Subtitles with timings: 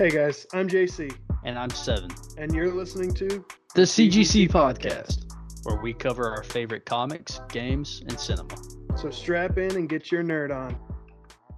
[0.00, 1.14] Hey guys, I'm JC,
[1.44, 5.30] And I'm Seven, and you're listening to the CGC podcast,
[5.64, 8.56] where we cover our favorite comics, games, and cinema.
[8.96, 10.74] So Strap In and Get Your Nerd On.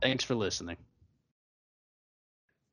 [0.03, 0.77] Thanks for listening.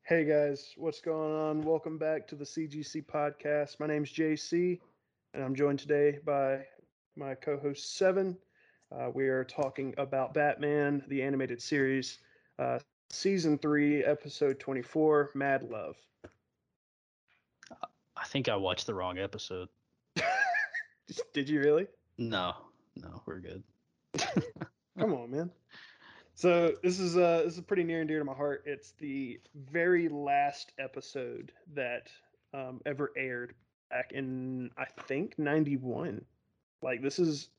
[0.08, 1.62] Hey guys, what's going on?
[1.62, 3.80] Welcome back to the CGC podcast.
[3.80, 4.80] My name's JC,
[5.36, 6.66] and I'm joined today by
[7.16, 8.36] my co host Seven.
[8.92, 12.18] Uh, we are talking about Batman, the animated series,
[12.58, 15.98] uh, season three, episode 24, Mad Love.
[18.16, 19.70] I think I watched the wrong episode.
[21.34, 21.88] Did you really?
[22.18, 22.54] No,
[22.96, 23.64] no, we're good.
[25.00, 25.52] Come on, man.
[26.36, 28.64] So this is uh this is pretty near and dear to my heart.
[28.66, 32.10] It's the very last episode that
[32.54, 33.56] um, ever aired
[33.90, 36.24] back in I think '91.
[36.82, 37.50] Like this is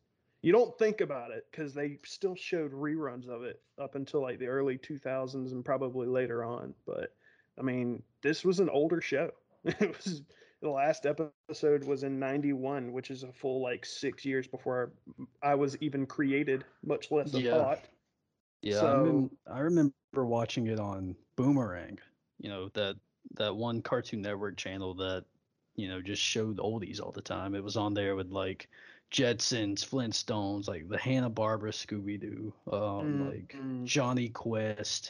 [0.42, 4.38] you don't think about it because they still showed reruns of it up until like
[4.38, 6.74] the early 2000s and probably later on.
[6.86, 7.14] But
[7.58, 9.30] I mean, this was an older show.
[9.64, 10.22] it was
[10.62, 14.92] the last episode was in 91 which is a full like six years before
[15.42, 17.50] i was even created much less a Yeah.
[17.52, 17.88] thought
[18.62, 19.92] Yeah, I, So- remem- I remember
[20.26, 21.98] watching it on Boomerang.
[22.38, 22.96] You know that
[23.36, 25.24] that one Cartoon Network channel that
[25.76, 27.54] you know just showed oldies all the time.
[27.54, 28.68] It was on there with like
[29.10, 35.04] Jetsons, Flintstones, like the Hanna Barbera, Scooby Doo, um, like Mm, Jonny Quest.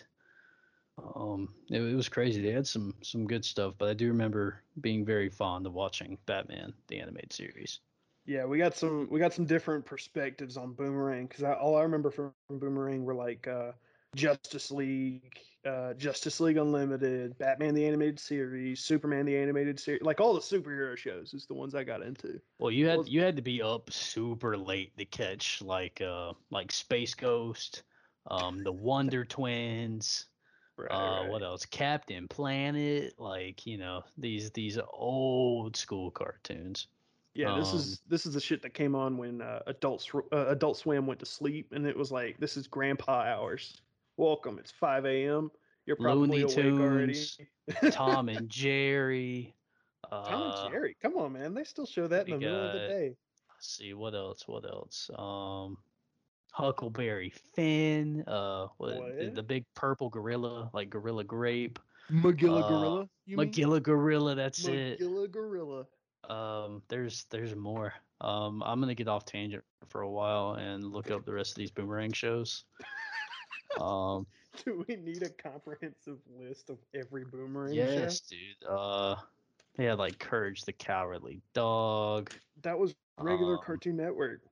[0.99, 2.41] Um, it, it was crazy.
[2.43, 6.19] They had some some good stuff, but I do remember being very fond of watching
[6.27, 7.81] Batman the animated series.
[8.27, 12.11] yeah we got some we got some different perspectives on boomerang because all i remember
[12.11, 13.73] from boomerang were like uh
[14.17, 20.21] justice league uh justice league unlimited batman the animated series superman the animated series like
[20.21, 23.37] all the superhero shows is the ones i got into Well, you had you had
[23.37, 27.85] to be up super late to catch like uh like Space Ghost,
[28.27, 30.27] um, the Wonder Twins,
[30.77, 31.31] right, uh, right.
[31.31, 31.65] what else?
[31.67, 36.89] Captain Planet, like you know these these old school cartoons.
[37.35, 40.29] Yeah, this Um, is this is the shit that came on when uh, Adult Sw-
[40.33, 43.81] uh, Adult Swim went to sleep, and it was like, this is Grandpa hours.
[44.21, 44.59] Welcome.
[44.59, 45.51] It's five a.m.
[45.87, 47.15] You're probably Looney awake already.
[47.15, 47.39] Tunes,
[47.91, 49.55] Tom and Jerry.
[50.13, 51.55] Uh, Tom and Jerry, come on, man.
[51.55, 53.17] They still show that in the we middle of the day.
[53.49, 54.47] Let's see what else.
[54.47, 55.09] What else?
[55.17, 55.79] Um,
[56.53, 58.23] Huckleberry Finn.
[58.27, 59.35] Uh, what, the, What?
[59.37, 61.79] the big purple gorilla, like Gorilla Grape.
[62.13, 63.09] Magilla uh, Gorilla.
[63.25, 63.51] You mean?
[63.51, 64.35] Magilla Gorilla.
[64.35, 65.01] That's it.
[65.01, 65.87] Magilla Gorilla.
[66.29, 67.95] Um, there's there's more.
[68.21, 71.57] Um, I'm gonna get off tangent for a while and look up the rest of
[71.57, 72.65] these boomerang shows.
[73.79, 74.27] Um,
[74.65, 78.39] Do we need a comprehensive list of every boomerang yes, dude.
[78.69, 79.17] Uh,
[79.77, 82.33] they had like Courage the Cowardly Dog.
[82.63, 84.43] That was regular Um, Cartoon Network.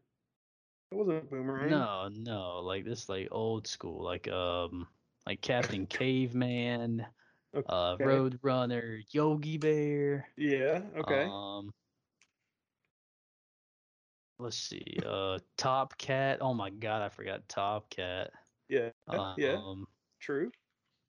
[0.90, 1.70] That wasn't a boomerang.
[1.70, 4.86] No, no, like this like old school, like um,
[5.26, 7.06] like Captain Caveman,
[7.54, 8.04] uh, Okay.
[8.04, 10.28] Road Runner, Yogi Bear.
[10.36, 10.82] Yeah.
[10.96, 11.26] Okay.
[11.30, 11.74] Um,
[14.38, 14.96] let's see.
[15.04, 16.38] Uh, Top Cat.
[16.40, 18.30] Oh my God, I forgot Top Cat.
[18.68, 18.90] Yeah.
[19.36, 19.56] yeah.
[19.56, 19.86] Um,
[20.20, 20.50] True.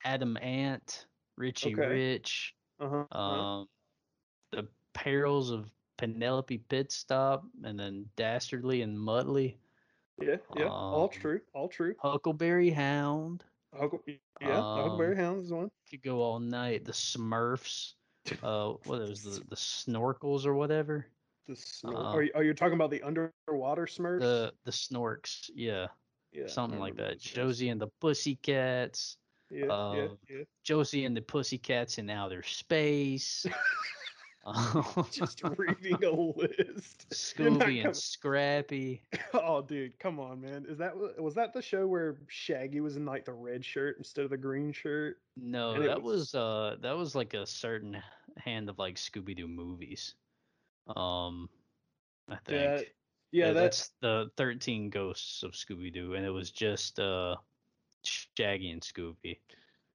[0.05, 1.87] Atom Ant, Richie Okay.
[1.87, 3.17] Rich, Uh huh.
[3.19, 3.67] um,
[4.51, 9.57] the Perils of Penelope Pitstop, and then Dastardly and Muttley,
[10.21, 11.95] Yeah, yeah, all Um, true, all true.
[11.99, 13.43] Huckleberry Hound.
[13.73, 15.69] Huckle, yeah, the Huckleberry Hound is one.
[15.89, 16.85] Could go all night.
[16.85, 17.93] The Smurfs.
[18.43, 21.07] Uh, what was the the Snorkels or whatever?
[21.47, 24.19] The snor- Uh, are, you, are you talking about the underwater Smurfs?
[24.21, 25.49] The the Snorks.
[25.53, 25.87] Yeah,
[26.31, 27.19] yeah, something like that.
[27.19, 29.17] Josie and the Pussycats.
[29.51, 30.43] Yeah, yeah, uh, yeah.
[30.63, 33.45] Josie and the Pussycats in outer space.
[34.45, 37.09] Um, Just reading a list.
[37.13, 39.03] Scooby and Scrappy.
[39.33, 40.65] Oh, dude, come on, man.
[40.67, 44.23] Is that was that the show where Shaggy was in like the red shirt instead
[44.23, 45.17] of the green shirt?
[45.37, 48.01] No, And that was- was uh that was like a certain
[48.37, 50.15] hand of like Scooby Doo movies.
[50.95, 51.49] Um
[52.27, 52.93] I think.
[53.31, 57.35] Yeah, yeah, that's that's the thirteen ghosts of Scooby Doo and it was just uh
[58.03, 59.39] Shaggy and Scooby.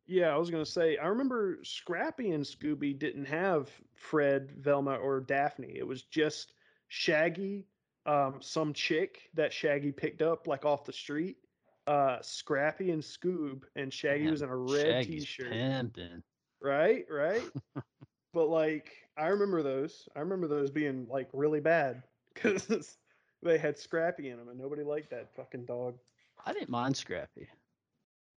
[0.07, 0.99] Yeah, I was gonna say.
[0.99, 5.77] I remember Scrappy and Scooby didn't have Fred, Velma, or Daphne.
[5.77, 6.53] It was just
[6.89, 7.67] Shaggy,
[8.05, 11.39] um, some chick that Shaggy picked up like off the street,
[11.87, 15.51] uh, Scrappy and Scoob, and Shaggy Damn, was in a red Shaggy's T-shirt.
[15.51, 16.23] pimping.
[16.61, 17.43] Right, right.
[18.35, 20.07] but like, I remember those.
[20.15, 22.03] I remember those being like really bad
[22.35, 22.99] because
[23.45, 25.97] they had Scrappy in them, and nobody liked that fucking dog.
[26.45, 27.49] I didn't mind Scrappy.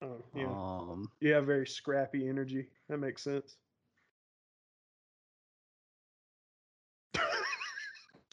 [0.02, 0.44] Oh, yeah.
[0.46, 2.68] Um You have very scrappy energy.
[2.90, 3.56] That makes sense.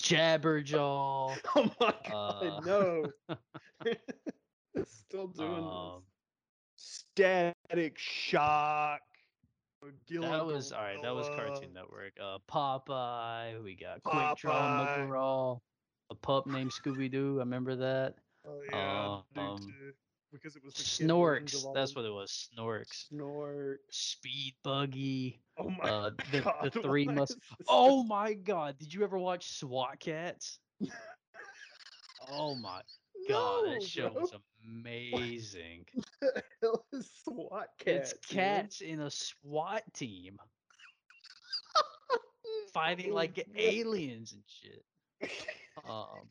[0.02, 1.38] Jabberjaw.
[1.56, 3.06] Oh my god, Uh, no.
[4.86, 6.02] Still doing Um,
[6.76, 7.06] this.
[7.16, 9.00] Static shock.
[10.08, 11.02] Gilligan that was all right.
[11.02, 12.14] That was Cartoon Network.
[12.22, 13.62] Uh, Popeye.
[13.64, 15.60] We got Quick Draw McGraw.
[16.10, 17.38] A pup named Scooby Doo.
[17.38, 18.16] I remember that.
[18.46, 19.74] Oh yeah, Um.
[20.32, 21.64] Because it was Snorks.
[21.76, 22.50] That's what it was.
[22.58, 23.06] Snorks.
[23.14, 23.76] Snork.
[23.92, 25.40] Speed Buggy.
[25.60, 26.72] Oh my Uh, the, god.
[26.74, 27.38] the three must.
[27.68, 28.78] Oh my god!
[28.80, 30.58] Did you ever watch SWAT Kats?
[32.32, 32.82] oh my
[33.30, 34.22] god, No, that show bro.
[34.22, 34.34] was
[34.66, 35.86] amazing.
[36.20, 38.14] the hell is SWAT Kats?
[38.14, 40.40] it's cats in a SWAT team
[42.74, 44.84] fighting Oh, like aliens and shit.
[45.88, 46.28] Um,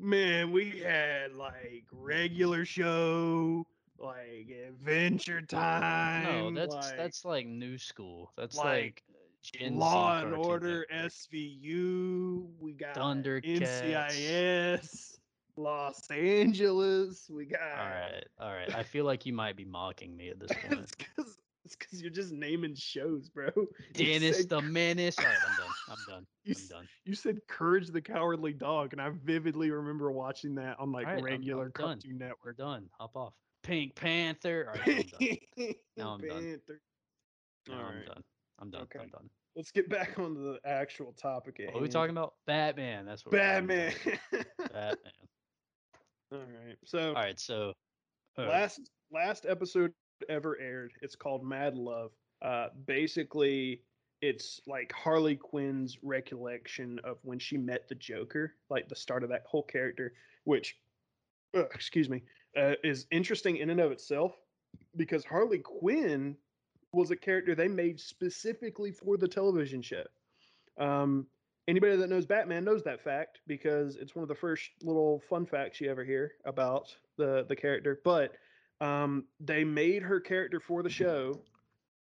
[0.00, 3.66] Man, we had like regular show,
[3.98, 6.54] like Adventure Time.
[6.54, 8.32] no, that's like, that's like new school.
[8.36, 9.02] That's like,
[9.56, 11.10] like, Law and Order, Network.
[11.12, 12.46] SVU.
[12.60, 13.82] We got Thundercats.
[13.82, 15.18] NCIS,
[15.56, 17.28] Los Angeles.
[17.28, 17.60] We got.
[17.60, 18.72] All right, all right.
[18.74, 20.92] I feel like you might be mocking me at this point.
[21.64, 23.48] it's because you're just naming shows, bro.
[23.94, 25.18] Dennis said- the Menace.
[25.18, 25.67] All right, I'm done.
[25.90, 26.26] I'm done.
[26.44, 26.88] You I'm done.
[27.04, 31.12] You said Courage the Cowardly Dog, and I vividly remember watching that on like right,
[31.16, 31.72] I'm- I'm regular done.
[31.72, 32.56] Cartoon We're Network.
[32.56, 32.88] done.
[32.98, 33.34] Hop off.
[33.62, 34.72] Pink Panther.
[34.74, 35.72] All right, I'm.
[35.96, 36.42] Now I'm done.
[36.44, 36.80] Panther.
[37.68, 38.22] No, All I'm done.
[38.60, 38.82] I'm done.
[38.82, 38.98] Okay.
[39.02, 39.28] I'm done.
[39.56, 41.58] Let's get back on to the actual topic.
[41.60, 42.34] At What are we talking about?
[42.46, 43.04] Batman.
[43.04, 43.32] That's what.
[43.32, 43.92] Batman.
[44.58, 44.96] Batman.
[46.32, 46.76] All right.
[46.84, 47.38] So All right.
[47.40, 47.72] So.
[48.38, 48.80] uh, last
[49.12, 49.92] last episode
[50.28, 50.92] ever aired.
[51.02, 52.12] It's called Mad Love.
[52.42, 53.82] Uh, basically,
[54.20, 59.30] it's like Harley Quinn's recollection of when she met the Joker, like the start of
[59.30, 60.76] that whole character, which,
[61.56, 62.22] uh, excuse me,
[62.56, 64.32] uh, is interesting in and of itself
[64.96, 66.36] because Harley Quinn
[66.92, 70.04] was a character they made specifically for the television show.
[70.78, 71.26] Um,
[71.68, 75.46] anybody that knows Batman knows that fact because it's one of the first little fun
[75.46, 78.00] facts you ever hear about the the character.
[78.04, 78.32] But
[78.80, 81.42] um, they made her character for the show,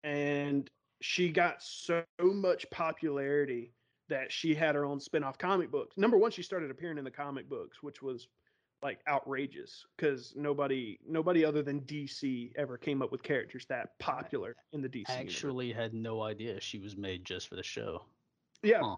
[0.03, 0.71] and
[1.05, 3.71] she got so much popularity
[4.09, 5.99] that she had her own spin-off comic books.
[5.99, 8.29] Number one, she started appearing in the comic books, which was
[8.83, 14.57] like outrageous because nobody nobody other than DC ever came up with characters that popular
[14.73, 15.07] in the DC.
[15.11, 15.35] universe.
[15.35, 18.03] actually had no idea she was made just for the show.
[18.63, 18.97] yeah, Huh.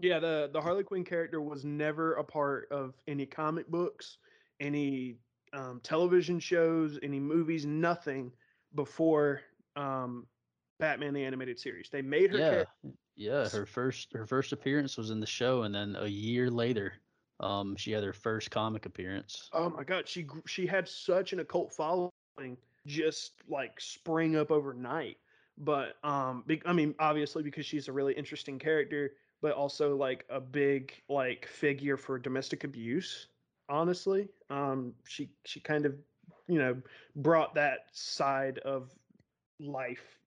[0.00, 4.16] Yeah, the the Harley Quinn character was never a part of any comic books,
[4.60, 5.16] any
[5.52, 8.32] um, television shows, any movies, nothing
[8.74, 9.42] before
[9.76, 10.26] um,
[10.82, 11.88] Batman the animated series.
[11.90, 12.50] They made her Yeah.
[12.50, 12.90] character.
[13.14, 13.48] Yeah.
[13.48, 16.94] Her first her first appearance was in the show, and then a year later,
[17.38, 19.48] um, she had her first comic appearance.
[19.52, 25.18] Oh my god, she she had such an occult following, just like spring up overnight.
[25.56, 30.24] But um, be, I mean, obviously because she's a really interesting character, but also like
[30.30, 33.28] a big like figure for domestic abuse.
[33.68, 35.94] Honestly, um, she she kind of
[36.48, 36.82] you know
[37.14, 38.90] brought that side of
[39.60, 40.18] life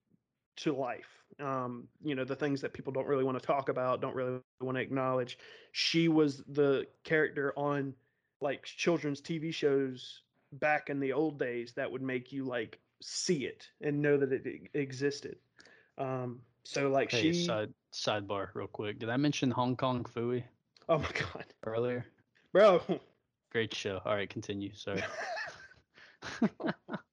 [0.56, 1.22] to life.
[1.40, 4.40] Um, you know, the things that people don't really want to talk about, don't really
[4.60, 5.38] want to acknowledge.
[5.72, 7.94] She was the character on
[8.40, 10.22] like children's TV shows
[10.52, 14.32] back in the old days that would make you like see it and know that
[14.32, 15.36] it existed.
[15.98, 18.98] Um, so like Hey, she, side sidebar, real quick.
[18.98, 20.44] Did I mention Hong Kong Phooey
[20.88, 22.06] oh my god, earlier?
[22.52, 22.80] bro.
[23.50, 24.00] Great show.
[24.04, 24.72] All right, continue.
[24.74, 25.02] Sorry.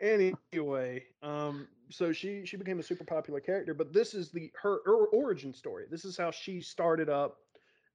[0.00, 4.80] anyway, um, so she she became a super popular character, but this is the her,
[4.84, 5.84] her origin story.
[5.90, 7.38] This is how she started up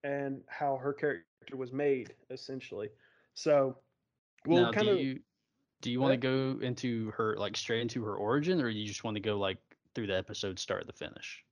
[0.04, 2.90] and how her character was made, essentially.
[3.34, 3.78] So
[4.46, 5.20] we'll now, kind do of you
[5.82, 9.04] do you want to go into her like straight into her origin, or you just
[9.04, 9.58] want to go like
[9.96, 11.44] through the episode start to finish?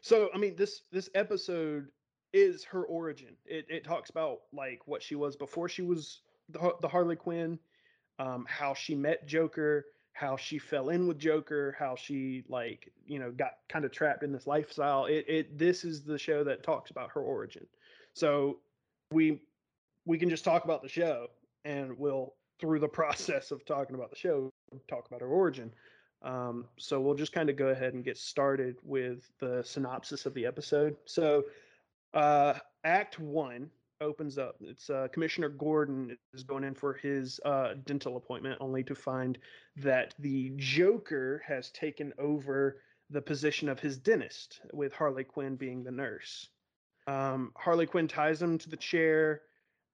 [0.00, 1.88] So I mean, this this episode
[2.32, 3.36] is her origin.
[3.44, 7.58] It it talks about like what she was before she was the, the Harley Quinn,
[8.18, 13.18] um, how she met Joker, how she fell in with Joker, how she like you
[13.18, 15.06] know got kind of trapped in this lifestyle.
[15.06, 17.66] It it this is the show that talks about her origin.
[18.14, 18.58] So
[19.12, 19.42] we
[20.04, 21.28] we can just talk about the show,
[21.64, 24.50] and we'll through the process of talking about the show
[24.88, 25.72] talk about her origin.
[26.22, 30.34] Um, so we'll just kind of go ahead and get started with the synopsis of
[30.34, 30.96] the episode.
[31.04, 31.44] So,
[32.14, 32.54] uh,
[32.84, 34.56] Act One opens up.
[34.60, 39.38] It's uh, Commissioner Gordon is going in for his uh, dental appointment, only to find
[39.76, 45.84] that the Joker has taken over the position of his dentist, with Harley Quinn being
[45.84, 46.48] the nurse.
[47.06, 49.42] Um, Harley Quinn ties him to the chair,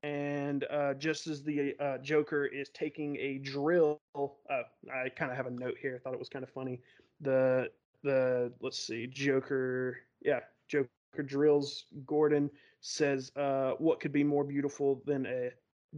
[0.03, 5.37] and uh, just as the uh, Joker is taking a drill, uh, I kind of
[5.37, 5.97] have a note here.
[5.97, 6.81] I thought it was kind of funny.
[7.21, 7.71] The
[8.03, 10.89] the let's see, Joker, yeah, Joker
[11.25, 12.51] drills Gordon.
[12.83, 15.51] Says, uh, "What could be more beautiful than a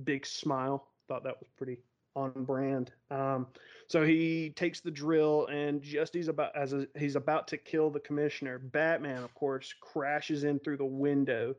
[0.05, 1.79] big smile?" Thought that was pretty
[2.17, 2.93] on brand.
[3.11, 3.47] Um,
[3.89, 7.91] so he takes the drill, and just he's about as a, he's about to kill
[7.91, 11.57] the commissioner, Batman, of course, crashes in through the window,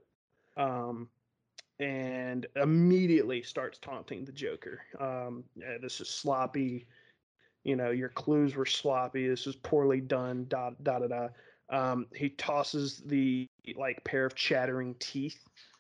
[0.58, 1.10] um,
[1.80, 4.80] and immediately starts taunting the Joker.
[5.00, 6.88] Um, yeah, this is sloppy.
[7.64, 9.28] You know, your clues were sloppy.
[9.28, 10.46] This was poorly done.
[10.48, 11.28] Da da da da.
[11.70, 15.40] Um, he tosses the like pair of chattering teeth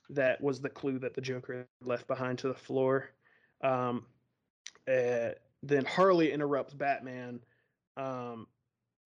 [0.10, 3.10] that was the clue that the Joker left behind to the floor.
[3.63, 4.06] Um,
[4.88, 5.30] uh,
[5.63, 7.39] then Harley interrupts Batman
[7.98, 8.48] um,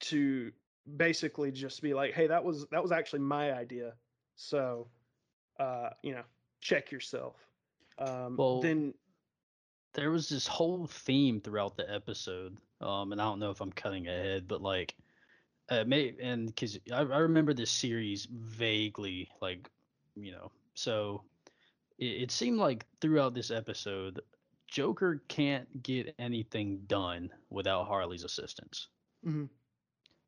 [0.01, 0.51] to
[0.97, 3.93] basically just be like, "Hey, that was that was actually my idea."
[4.35, 4.87] So,
[5.59, 6.23] uh, you know,
[6.61, 7.35] check yourself.
[7.97, 8.93] Um, Well, then,
[9.93, 13.71] there was this whole theme throughout the episode um and i don't know if i'm
[13.71, 14.95] cutting ahead but like
[15.69, 19.69] uh may and because I, I remember this series vaguely like
[20.15, 21.23] you know so
[21.97, 24.21] it, it seemed like throughout this episode
[24.67, 28.87] joker can't get anything done without harley's assistance
[29.25, 29.49] Mhm.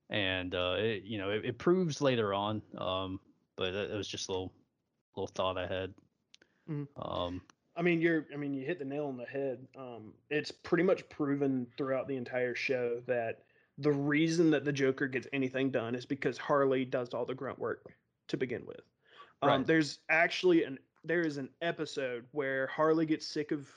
[0.10, 3.20] and uh it, you know it, it proves later on um
[3.56, 4.54] but it, it was just a little
[5.16, 5.94] little thought i had
[6.70, 6.88] Mhm.
[6.98, 7.42] um
[7.76, 9.66] I mean, you're I mean, you hit the nail on the head.
[9.78, 13.46] Um, it's pretty much proven throughout the entire show that
[13.78, 17.60] the reason that the Joker gets anything done is because Harley does all the grunt
[17.60, 17.86] work
[18.28, 18.82] to begin with.
[19.42, 19.68] Um, Right.
[19.68, 23.68] There's actually an there is an episode where Harley gets sick of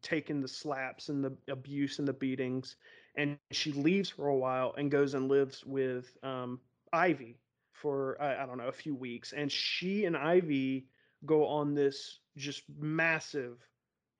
[0.00, 2.76] taking the slaps and the abuse and the beatings,
[3.16, 6.60] and she leaves for a while and goes and lives with um,
[6.92, 7.38] Ivy
[7.72, 10.86] for I, I don't know a few weeks, and she and Ivy
[11.26, 13.58] go on this just massive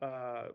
[0.02, 0.48] uh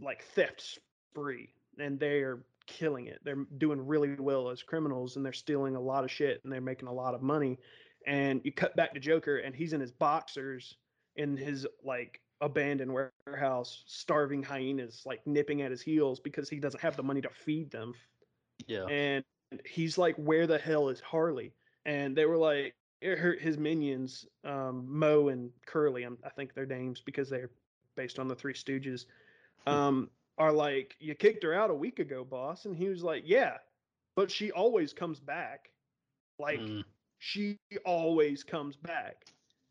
[0.00, 3.18] like theft spree and they're killing it.
[3.24, 6.60] They're doing really well as criminals and they're stealing a lot of shit and they're
[6.60, 7.58] making a lot of money
[8.06, 10.76] and you cut back to joker and he's in his boxers
[11.16, 12.92] in his like abandoned
[13.26, 17.30] warehouse starving hyenas like nipping at his heels because he doesn't have the money to
[17.30, 17.92] feed them.
[18.66, 18.84] Yeah.
[18.86, 19.24] And
[19.64, 21.52] he's like, "Where the hell is Harley?"
[21.84, 26.54] And they were like, it hurt his minions, um, Mo and Curly, I'm, I think
[26.54, 27.50] their names because they're
[27.96, 29.06] based on the Three Stooges,
[29.66, 33.24] um, are like, "You kicked her out a week ago, boss," and he was like,
[33.26, 33.58] "Yeah,
[34.14, 35.70] but she always comes back.
[36.38, 36.84] Like Mm,
[37.18, 39.26] she always comes back.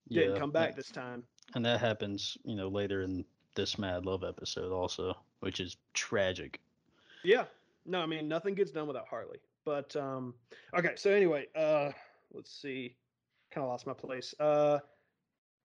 [0.09, 1.23] Didn't come that- back this time."
[1.55, 3.23] And that happens, you know, later in
[3.55, 6.59] this Mad Love episode also, which is tragic.
[7.23, 7.45] Yeah.
[7.85, 9.39] No, I mean nothing gets done without Harley.
[9.63, 10.35] But um
[10.77, 11.91] okay, so anyway, uh
[12.33, 12.95] let's see.
[13.49, 14.35] Kind of lost my place.
[14.39, 14.79] Uh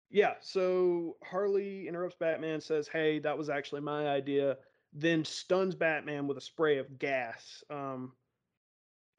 [0.10, 4.58] yeah, so Harley interrupts Batman, says, "Hey, that was actually my idea."
[5.00, 7.64] Then stuns Batman with a spray of gas.
[7.70, 8.14] Um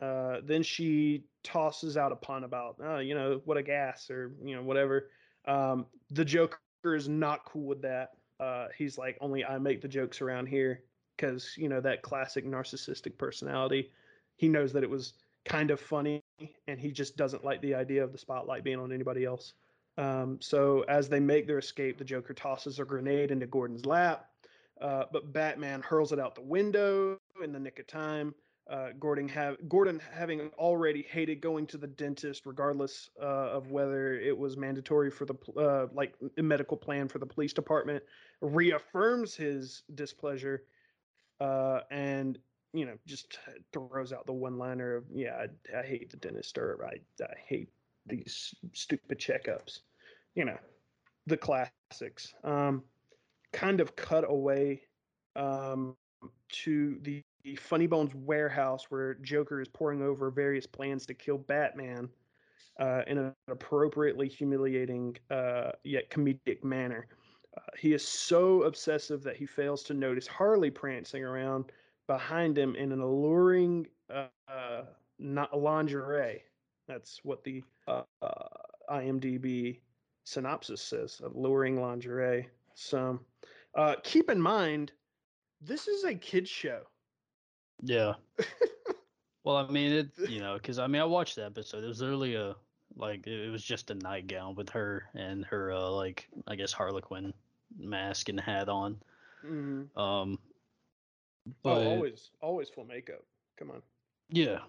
[0.01, 4.33] uh then she tosses out a pun about, "Oh, you know, what a gas or,
[4.45, 5.11] you know, whatever."
[5.47, 8.11] Um the Joker is not cool with that.
[8.39, 10.83] Uh he's like, "Only I make the jokes around here."
[11.19, 13.91] because you know that classic narcissistic personality
[14.37, 16.23] he knows that it was kind of funny
[16.67, 19.55] and he just doesn't like the idea of the spotlight being on anybody else
[19.97, 24.29] um, so as they make their escape the joker tosses a grenade into gordon's lap
[24.81, 28.35] uh, but batman hurls it out the window in the nick of time.
[28.71, 29.31] Uh, Gordon,
[29.67, 35.11] Gordon having already hated going to the dentist, regardless uh, of whether it was mandatory
[35.11, 38.05] for the uh, like medical plan for the police department,
[38.43, 40.65] reaffirms his displeasure
[41.41, 42.39] uh, and
[42.75, 43.39] you know just
[43.73, 47.35] throws out the one liner of yeah I, I hate the dentist or I, I
[47.47, 47.71] hate
[48.07, 49.81] these stupid checkups
[50.35, 50.59] you know
[51.27, 52.35] the classics.
[52.45, 52.83] Um,
[53.59, 54.83] kind of cut away
[55.37, 55.97] um,
[56.51, 57.23] to the
[57.59, 62.09] funny bones warehouse where joker is poring over various plans to kill batman
[62.79, 67.09] uh, in an appropriately humiliating uh, yet comedic manner
[67.59, 71.65] uh, he is so obsessive that he fails to notice Harley prancing around
[72.07, 74.83] behind him in an alluring uh, uh,
[75.19, 76.43] lingerie.
[76.87, 78.03] That's what the uh,
[78.91, 79.81] IMDb
[80.25, 82.49] synopsis says: alluring lingerie.
[82.79, 83.19] So
[83.75, 84.93] uh, keep in mind,
[85.61, 86.83] this is a kids show.
[87.83, 88.15] Yeah.
[89.45, 91.85] well, I mean, it, you know, because I mean, I watched the episode.
[91.85, 92.57] It was literally a,
[92.97, 97.35] like, it, was just a nightgown with her and her, uh, like, I guess Harlequin
[97.79, 99.03] mask and hat on.
[99.45, 99.89] Mhm.
[99.97, 100.39] Um,
[101.67, 103.25] Oh, but always, always full makeup.
[103.59, 103.83] Come on.
[104.29, 104.61] yeah.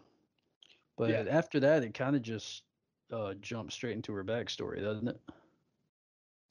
[0.97, 1.25] But Yeah.
[1.29, 2.63] after that, it kind of just
[3.11, 5.19] uh, jumped straight into her backstory, doesn't it?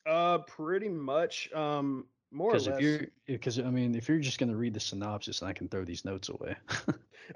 [0.06, 1.52] Uh, pretty much.
[1.52, 4.80] Um, more or Because if you're, because I mean, if you're just gonna read the
[4.80, 6.56] synopsis, and I can throw these notes away.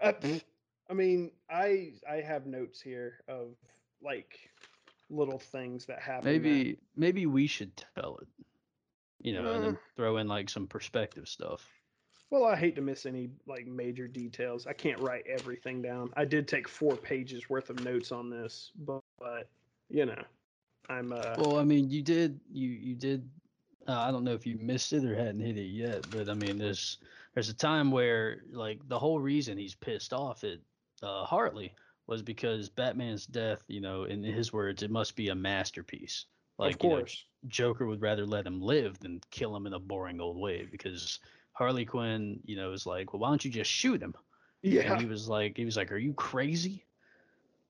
[0.01, 0.13] Uh,
[0.91, 3.55] I mean, I I have notes here of
[4.03, 4.39] like
[5.09, 6.25] little things that happen.
[6.33, 8.29] that- maybe, maybe we should tell it.
[9.21, 9.79] You know, and then Uh.
[9.97, 11.67] throw in like some perspective stuff.
[12.31, 14.67] Well, I hate to miss any like major details.
[14.67, 16.11] I can't write everything down.
[16.17, 19.49] I did take four pages worth of notes on this, but, but
[19.91, 20.23] you know,
[20.89, 21.35] I'm uh.
[21.39, 23.29] Well, I mean, you did you you did.
[23.87, 26.35] Uh, I don't know if you missed it or hadn't hit it yet, but I
[26.35, 26.99] mean, there's
[27.35, 30.59] there's a time where like the whole reason he's pissed off at
[31.03, 31.75] uh, Harley
[32.07, 33.63] was because Batman's death.
[33.69, 36.27] You know, in his words, it must be a masterpiece.
[36.59, 37.25] Like, of course.
[37.43, 40.39] You know, Joker would rather let him live than kill him in a boring old
[40.39, 41.19] way because
[41.53, 44.15] Harley Quinn, you know, is like, well, why don't you just shoot him?
[44.63, 44.93] yeah.
[44.93, 46.85] And he was like, he was like, are you crazy?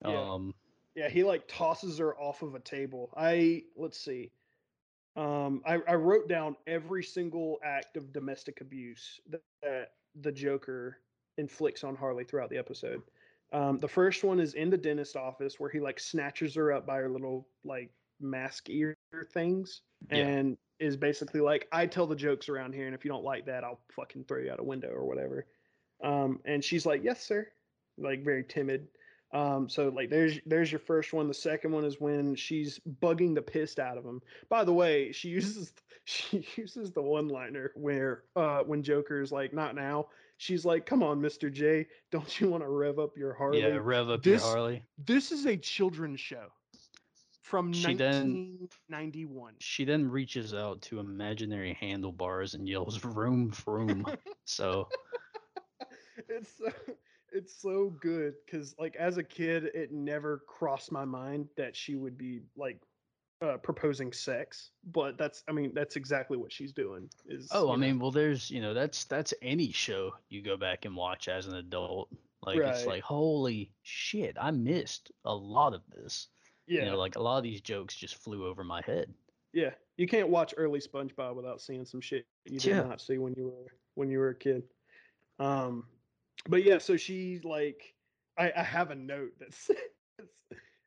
[0.06, 0.32] Yeah.
[0.32, 0.54] Um,
[0.94, 3.10] Yeah, he like tosses her off of a table.
[3.16, 4.30] I let's see.
[5.16, 10.98] Um, I, I wrote down every single act of domestic abuse that, that the Joker
[11.38, 13.02] inflicts on Harley throughout the episode.
[13.52, 16.86] Um, the first one is in the dentist office where he like snatches her up
[16.86, 18.96] by her little like mask ear
[19.34, 20.26] things Yeah.
[20.26, 23.44] and is basically like, I tell the jokes around here, and if you don't like
[23.46, 25.46] that, I'll fucking throw you out a window or whatever.
[26.02, 27.48] Um, and she's like, Yes, sir.
[27.98, 28.88] Like very timid.
[29.32, 31.26] Um, so like there's there's your first one.
[31.28, 34.20] The second one is when she's bugging the pissed out of him.
[34.50, 35.72] By the way, she uses
[36.04, 40.06] she uses the one liner where uh when Joker's like, not now.
[40.38, 41.52] She's like, Come on, Mr.
[41.52, 43.60] J, don't you want to rev up your Harley?
[43.60, 44.82] yeah, rev up This- your Harley.
[44.98, 46.46] This is a children's show
[47.42, 48.58] from She then-
[48.88, 49.54] 1991.
[49.60, 54.04] She then reaches out to imaginary handlebars and yells "vroom vroom."
[54.44, 54.88] so
[56.28, 56.70] it's so
[57.32, 61.94] it's so good because like as a kid it never crossed my mind that she
[61.94, 62.78] would be like
[63.42, 67.72] uh, proposing sex but that's i mean that's exactly what she's doing is Oh, I
[67.72, 71.26] know- mean, well, there's you know that's that's any show you go back and watch
[71.28, 72.08] as an adult.
[72.44, 76.28] Like it's like holy shit, I missed a lot of this.
[76.66, 79.06] yeah You know, like a lot of these jokes just flew over my head.
[79.52, 82.82] yeah you can't watch early spongebob without seeing some shit you did Yeah.
[82.82, 84.62] not see when you were when you were a kid
[85.38, 85.84] um
[86.48, 87.94] but yeah so she like
[88.38, 89.76] i i have a note that says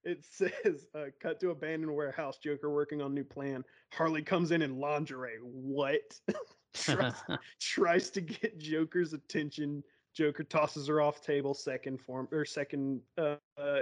[0.03, 3.63] it says uh, cut to abandoned warehouse joker working on new plan.
[3.91, 5.39] Harley comes in in lingerie.
[5.41, 6.19] What?
[6.73, 7.13] Tries,
[7.60, 9.84] tries to get joker's attention.
[10.13, 13.82] Joker tosses her off table second form or second uh, uh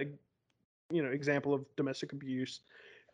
[0.92, 2.62] you know example of domestic abuse.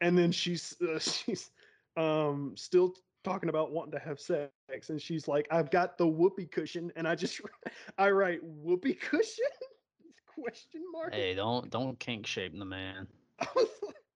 [0.02, 1.50] And then she's uh, she's
[1.98, 4.52] um still talking about wanting to have sex
[4.90, 7.42] and she's like i've got the whoopee cushion and i just
[7.98, 9.46] i write whoopee cushion
[10.42, 13.08] question mark hey, don't don't kink shame the man.
[13.42, 13.48] I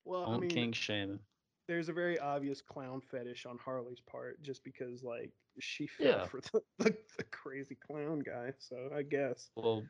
[0.06, 1.20] well i Don't mean kink shame him.
[1.68, 6.26] there's a very obvious clown fetish on harley's part just because like she fell Yeah.
[6.26, 9.84] for the, the, the crazy clown guy so i guess Well,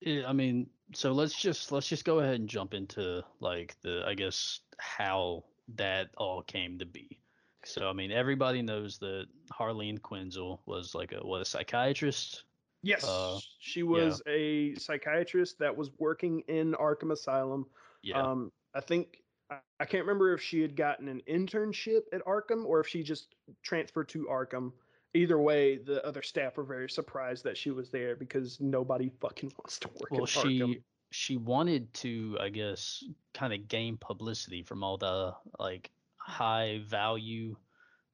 [0.00, 4.02] yeah, I mean, so let's just let's just go ahead and jump into like the
[4.06, 5.44] I guess how
[5.76, 7.21] that all came to be.
[7.64, 12.44] So I mean, everybody knows that Harleen Quinzel was like a what a psychiatrist.
[12.82, 17.66] yes Uh, she was a psychiatrist that was working in arkham asylum
[18.02, 22.24] Yeah, Um, I think I, I can't remember if she had gotten an internship at
[22.24, 24.72] Arkham or if she just transferred to Arkham.
[25.14, 29.52] Either way, the other staff were very surprised that she was there because nobody fucking
[29.58, 30.82] wants to work well, at she Arkham.
[31.10, 35.90] she wanted to I guess kind of gain publicity from all the like
[36.26, 37.56] high value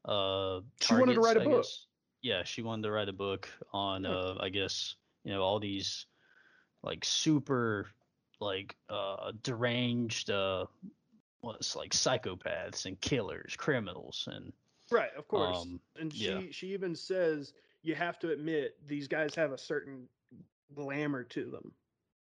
[0.05, 1.63] uh She wanted to write a I book.
[1.63, 1.87] guess.
[2.23, 4.11] Yeah, she wanted to write a book on Yeah.
[4.11, 6.07] uh I guess, you know, all these
[6.83, 7.87] like super
[8.41, 10.67] like uh deranged uh
[11.41, 14.53] what's like psychopaths and killers, criminals and
[14.91, 15.59] Right, of course.
[15.59, 16.41] um and she yeah.
[16.51, 20.09] she even says you have to admit these guys have a certain
[20.75, 21.73] glamour to them.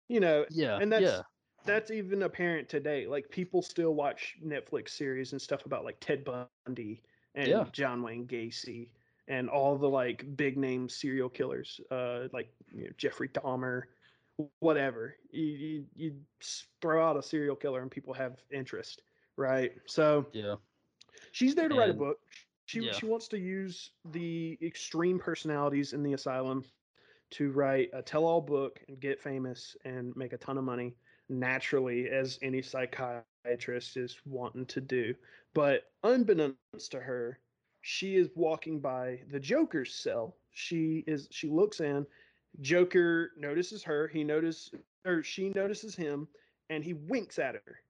[0.08, 1.22] You know, yeah, and that's yeah.
[1.68, 3.06] That's even apparent today.
[3.06, 7.02] Like people still watch Netflix series and stuff about like Ted Bundy
[7.34, 7.64] and Yeah.
[7.72, 8.88] John Wayne Gacy
[9.28, 13.82] and all the like big name serial killers, uh, like you know, Jeffrey Dahmer,
[14.60, 15.16] whatever.
[15.30, 16.16] You, you you
[16.80, 19.02] throw out a serial killer and people have interest,
[19.36, 19.72] right?
[19.86, 20.56] So Yeah.
[21.32, 22.18] she's there to write a book.
[22.66, 22.92] She yeah.
[22.92, 26.64] she wants to use the extreme personalities in the asylum
[27.30, 30.96] to write a tell-all book and get famous and make a ton of money
[31.28, 35.14] naturally as any psychiatrist is wanting to do.
[35.54, 37.38] But unbeknownst to her,
[37.80, 40.36] she is walking by the Joker's cell.
[40.50, 42.06] She is she looks in,
[42.60, 44.70] Joker notices her, he notices
[45.06, 46.28] or she notices him
[46.70, 47.80] and he winks at her.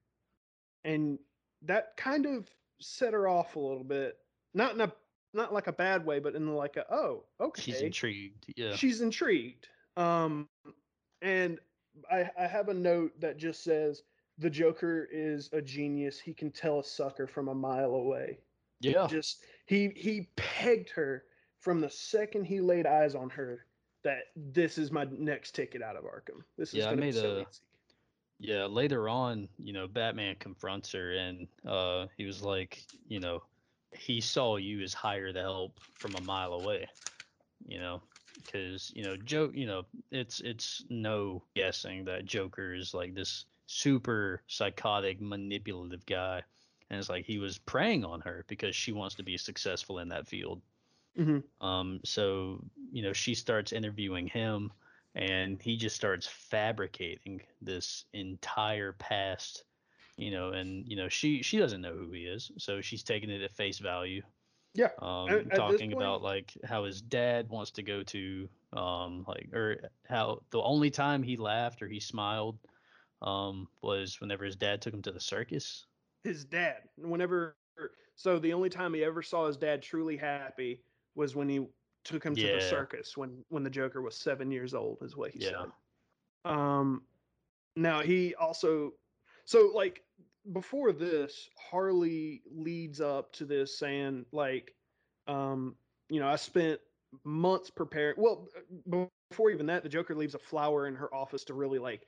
[0.83, 1.19] And
[1.63, 2.49] that kind of
[2.79, 4.17] set her off a little bit.
[4.53, 4.91] Not in a
[5.33, 8.53] not like a bad way, but in like a oh, okay She's intrigued.
[8.55, 8.75] Yeah.
[8.75, 9.67] she's intrigued.
[9.97, 10.47] Um,
[11.21, 11.59] and
[12.11, 14.03] I, I have a note that just says
[14.37, 16.19] the Joker is a genius.
[16.19, 18.39] He can tell a sucker from a mile away.
[18.79, 19.07] yeah.
[19.07, 21.25] Just he he pegged her
[21.59, 23.65] from the second he laid eyes on her
[24.03, 26.43] that this is my next ticket out of Arkham.
[26.57, 27.61] This is Yeah, I gonna be made so a- easy.
[28.41, 33.43] Yeah, later on, you know, Batman confronts her and uh he was like, you know,
[33.91, 36.87] he saw you as hired help from a mile away.
[37.67, 38.01] You know,
[38.43, 43.45] cuz you know, Joe, you know, it's it's no guessing that Joker is like this
[43.67, 46.43] super psychotic manipulative guy.
[46.89, 50.09] And it's like he was preying on her because she wants to be successful in
[50.09, 50.61] that field.
[51.15, 51.43] Mhm.
[51.61, 54.71] Um so, you know, she starts interviewing him
[55.15, 59.63] and he just starts fabricating this entire past
[60.17, 63.29] you know and you know she she doesn't know who he is so she's taking
[63.29, 64.21] it at face value
[64.73, 68.49] Yeah, um At- at talking point- about like how his dad wants to go to
[68.73, 72.59] um like or how the only time he laughed or he smiled
[73.21, 75.85] um was whenever his dad took him to the circus
[76.23, 76.83] his dad.
[76.97, 77.55] Whenever
[78.15, 80.83] so the only time he ever saw his dad truly happy
[81.15, 81.65] was when he
[82.03, 85.31] took him to the circus when when the Joker was seven years old, is what
[85.31, 85.65] he Yeah.
[86.45, 86.51] said.
[86.51, 87.07] Um,
[87.75, 88.93] now he also
[89.45, 90.03] so like
[90.53, 94.73] before this, Harley leads up to this saying like,
[95.27, 95.75] um,
[96.09, 96.79] you know, I spent
[97.23, 98.15] months preparing.
[98.17, 98.47] Well,
[99.29, 102.01] before even that, the Joker leaves a flower in her office to really like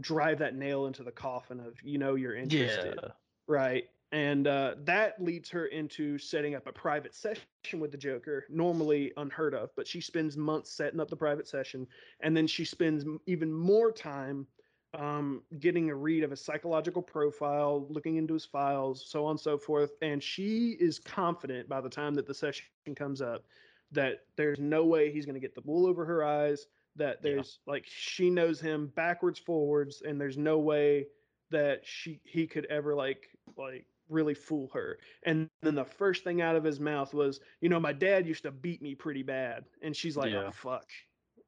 [0.00, 3.08] drive that nail into the coffin of you know you're interested yeah
[3.48, 7.42] right and uh, that leads her into setting up a private session
[7.78, 11.86] with the joker normally unheard of but she spends months setting up the private session
[12.20, 14.46] and then she spends even more time
[14.94, 19.40] um, getting a read of his psychological profile looking into his files so on and
[19.40, 23.46] so forth and she is confident by the time that the session comes up
[23.90, 27.30] that there's no way he's going to get the wool over her eyes that Yeah.
[27.36, 31.06] there's like she knows him backwards forwards and there's no way
[31.50, 36.42] that she he could ever like like really fool her and then the first thing
[36.42, 39.64] out of his mouth was you know my dad used to beat me pretty bad
[39.80, 40.48] and she's like Yeah.
[40.48, 40.90] oh fuck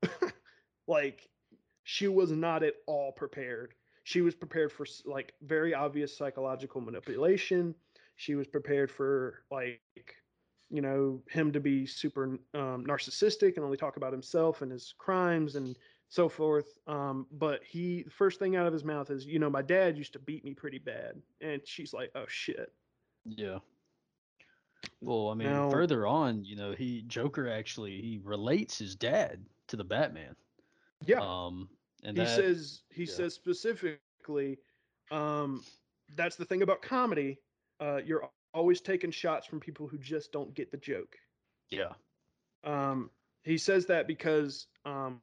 [0.86, 1.28] like
[1.84, 3.74] she was not at all prepared.
[4.02, 7.74] She was prepared for like very obvious psychological manipulation.
[8.16, 9.80] She was prepared for like
[10.70, 14.94] you know him to be super um, narcissistic and only talk about himself and his
[14.98, 15.76] crimes and
[16.08, 16.78] so forth.
[16.86, 19.96] Um, but he the first thing out of his mouth is you know my dad
[19.96, 21.20] used to beat me pretty bad.
[21.40, 22.72] And she's like oh shit.
[23.24, 23.58] Yeah.
[25.00, 29.44] Well, I mean, Now- further on, you know, he Joker actually he relates his dad
[29.68, 30.36] to the Batman.
[31.06, 31.68] Yeah Um,
[32.04, 33.12] and he that, says he yeah.
[33.12, 34.58] says specifically
[35.10, 35.62] um,
[36.14, 37.38] that's the thing about comedy
[37.80, 41.16] uh, you're always taking shots from people who just don't get the joke
[41.70, 41.92] yeah,
[42.64, 43.10] Um,
[43.44, 45.20] he says that because um,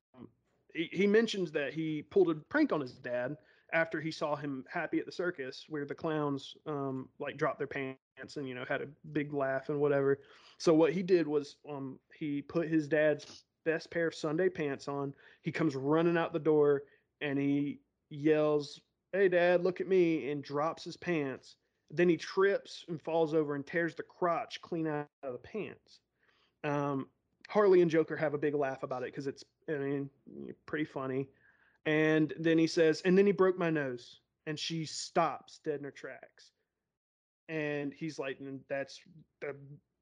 [0.74, 3.38] he, he mentions that he pulled a prank on his dad
[3.74, 7.68] after he saw him happy at the circus where the clowns um, like dropped their
[7.68, 10.20] pants and you know had a big laugh and whatever.
[10.58, 14.88] So what he did was um, he put his dad's best pair of Sunday pants
[14.88, 15.14] on.
[15.42, 16.84] He comes running out the door
[17.22, 18.80] and he yells,
[19.14, 21.56] "Hey dad, look at me!" and drops his pants.
[21.90, 26.00] Then he trips and falls over and tears the crotch clean out of the pants
[26.64, 27.08] um,
[27.50, 30.10] Harley and Joker have a big laugh about it because it's, I mean,
[30.66, 31.30] pretty funny.
[31.86, 35.84] And then he says, and then he broke my nose, and she stops dead in
[35.84, 36.52] her tracks.
[37.50, 39.02] And he's like, "And that's
[39.42, 39.56] the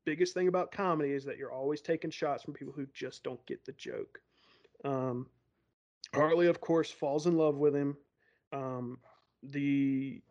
[0.09, 3.45] biggest thing about comedy is that you're always taking shots from people who just don't
[3.45, 4.19] get the joke.
[4.83, 5.27] Um,
[6.15, 7.95] Harley, of course, falls in love with him.
[8.51, 8.97] Um,
[9.43, 10.21] the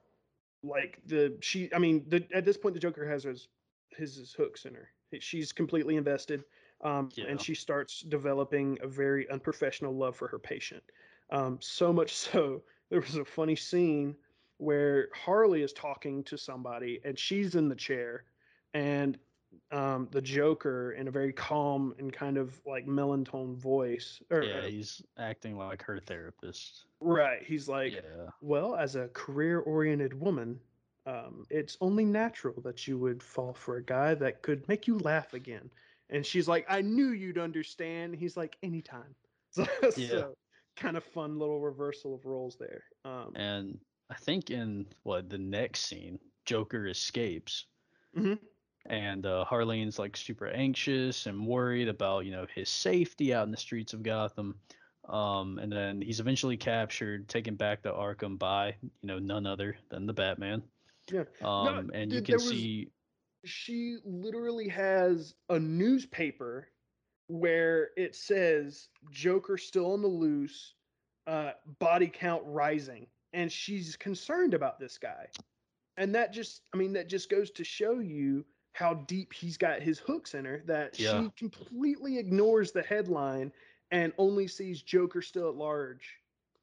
[0.64, 3.48] like the she, I mean, the at this point, the Joker has his
[3.90, 4.88] his, his hooks in her.
[5.20, 6.44] She's completely invested,
[6.82, 7.26] um, Yeah.
[7.28, 10.82] and she starts developing a very unprofessional love for her patient.
[11.30, 14.16] Um, so much so, there was a funny scene
[14.58, 18.24] where Harley is talking to somebody, and she's in the chair,
[18.74, 19.16] and
[19.70, 24.66] um, the Joker, in a very calm and kind of like melantone voice, or, yeah,
[24.66, 26.86] he's acting like her therapist.
[27.00, 30.60] right, he's like, yeah, well, as a career oriented woman,
[31.06, 34.98] um, it's only natural that you would fall for a guy that could make you
[34.98, 35.70] laugh again.
[36.10, 38.14] And she's like, I knew you'd understand.
[38.16, 39.14] He's like, anytime.
[39.50, 40.24] So, Yeah.
[40.26, 40.34] so
[40.76, 42.84] kind of fun little reversal of roles there.
[43.06, 43.80] Um, and
[44.10, 47.66] I think in what the next scene, Joker escapes,
[48.14, 48.38] Mhm.
[48.88, 53.50] And uh, Harleen's like super anxious and worried about you know his safety out in
[53.50, 54.56] the streets of Gotham.
[55.08, 59.76] Um, and then he's eventually captured, taken back to Arkham by you know none other
[59.90, 60.62] than the Batman.
[61.10, 61.24] Yeah.
[61.42, 62.90] Um, and you can was- see,
[63.44, 66.68] she literally has a newspaper
[67.28, 70.74] where it says Joker still on the loose,
[71.26, 75.26] uh, body count rising, and she's concerned about this guy.
[75.96, 79.82] And that just, I mean, that just goes to show you how deep he's got
[79.82, 81.22] his hooks in her that Yeah.
[81.22, 83.52] she completely ignores the headline
[83.90, 86.16] and only sees Joker still at large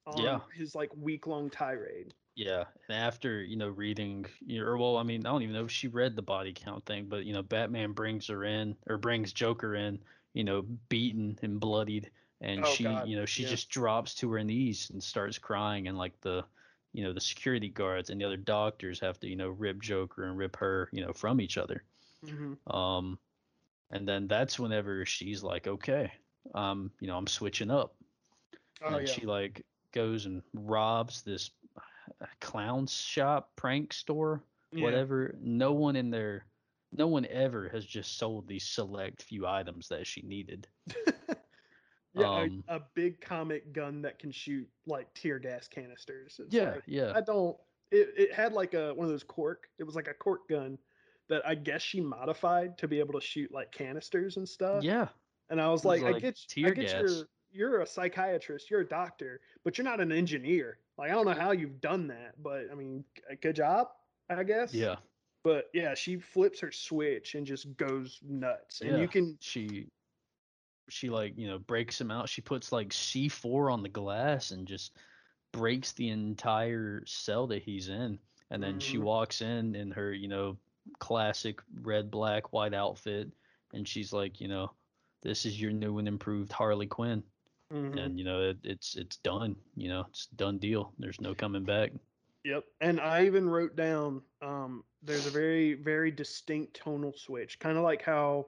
[0.06, 0.42] on Yeah.
[0.54, 2.14] his like week long tirade.
[2.36, 5.54] Yeah, and after you know reading, you know, or well, I mean, I don't even
[5.54, 8.78] know if she read the body count thing, but you know, Batman brings her in
[8.88, 13.26] or brings Joker in, you know, beaten and bloodied, and Oh, she, God, you know,
[13.26, 13.50] she yeah.
[13.50, 16.46] just drops to her knees and starts crying, and like the,
[16.92, 20.26] you know, the security guards and the other doctors have to, you know, rip Joker
[20.26, 21.84] and rip her, you know, from each other.
[22.26, 22.76] Mm-hmm.
[22.76, 23.20] Um,
[23.92, 26.12] and then that's whenever she's like, okay,
[26.54, 27.96] um, you know, I'm switching up,
[28.82, 29.14] Oh and yeah.
[29.14, 31.52] she like goes and robs this
[32.22, 34.84] uh, clown shop prank store Yeah.
[34.84, 36.46] whatever no one in there
[36.92, 40.68] no one ever has just sold these select few items that she needed
[42.14, 46.40] yeah, Um, a, a big comic gun that can shoot like tear gas canisters.
[46.44, 47.58] It's yeah like, yeah I don't.
[47.92, 49.68] It, it had like a one of those cork.
[49.78, 50.78] It was like a cork gun
[51.30, 54.88] that I guess she modified to be able to shoot like canisters and stuff.
[54.88, 55.10] yeah
[55.50, 56.96] And I was was like, I like get, tear I get gas.
[56.96, 60.80] your, you're a psychiatrist, you're a doctor, but you're not an engineer.
[60.98, 63.06] Like I don't know how you've done that, but I mean,
[63.42, 63.90] good job,
[64.30, 64.84] I guess.
[64.84, 64.98] yeah
[65.44, 69.90] But yeah, she flips her switch and just goes nuts, and yeah you can, she
[70.90, 74.68] she like you know breaks him out she puts like c4 on the glass and
[74.68, 74.98] just
[75.52, 78.20] breaks the entire cell that he's in
[78.52, 79.00] and then she Mhm.
[79.00, 80.58] walks in in her you know
[81.00, 83.32] classic red black white outfit
[83.74, 84.72] and she's like you know
[85.24, 87.24] this is your new and improved harley quinn
[87.72, 87.98] Mhm.
[87.98, 91.66] and you know it, it's it's done you know it's done deal there's no coming
[91.66, 91.92] back
[92.44, 92.64] Yep.
[92.82, 97.84] And I even wrote down um, there's a very, very distinct tonal switch, kind of
[97.84, 98.48] like how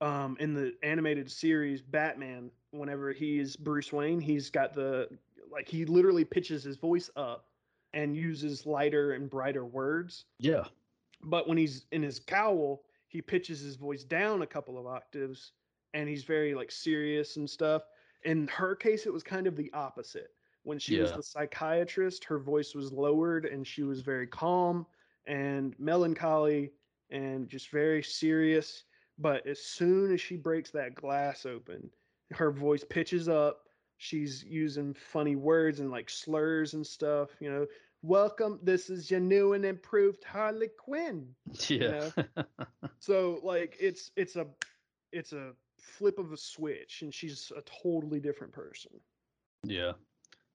[0.00, 5.08] um, in the animated series Batman, whenever he is Bruce Wayne, he's got the
[5.50, 7.46] like he literally pitches his voice up
[7.92, 10.26] and uses lighter and brighter words.
[10.38, 10.64] yeah
[11.22, 15.52] But when he's in his cowl, he pitches his voice down a couple of octaves
[15.94, 17.82] and he's very like serious and stuff.
[18.24, 20.34] In her case, it was kind of the opposite.
[20.62, 24.86] When she was the psychiatrist, her voice was lowered and she was very calm
[25.26, 26.72] and melancholy
[27.10, 28.84] and just very serious.
[29.18, 31.90] But as soon as she breaks that glass open,
[32.32, 33.66] her voice pitches up.
[33.96, 37.66] She's using funny words and like slurs and stuff, you know.
[38.02, 41.34] Welcome, this is your new and improved Harley Quinn.
[41.68, 42.10] yeah
[43.00, 44.46] So like it's it's a
[45.12, 48.92] it's a flip of a switch and she's a totally different person.
[49.64, 49.92] Yeah.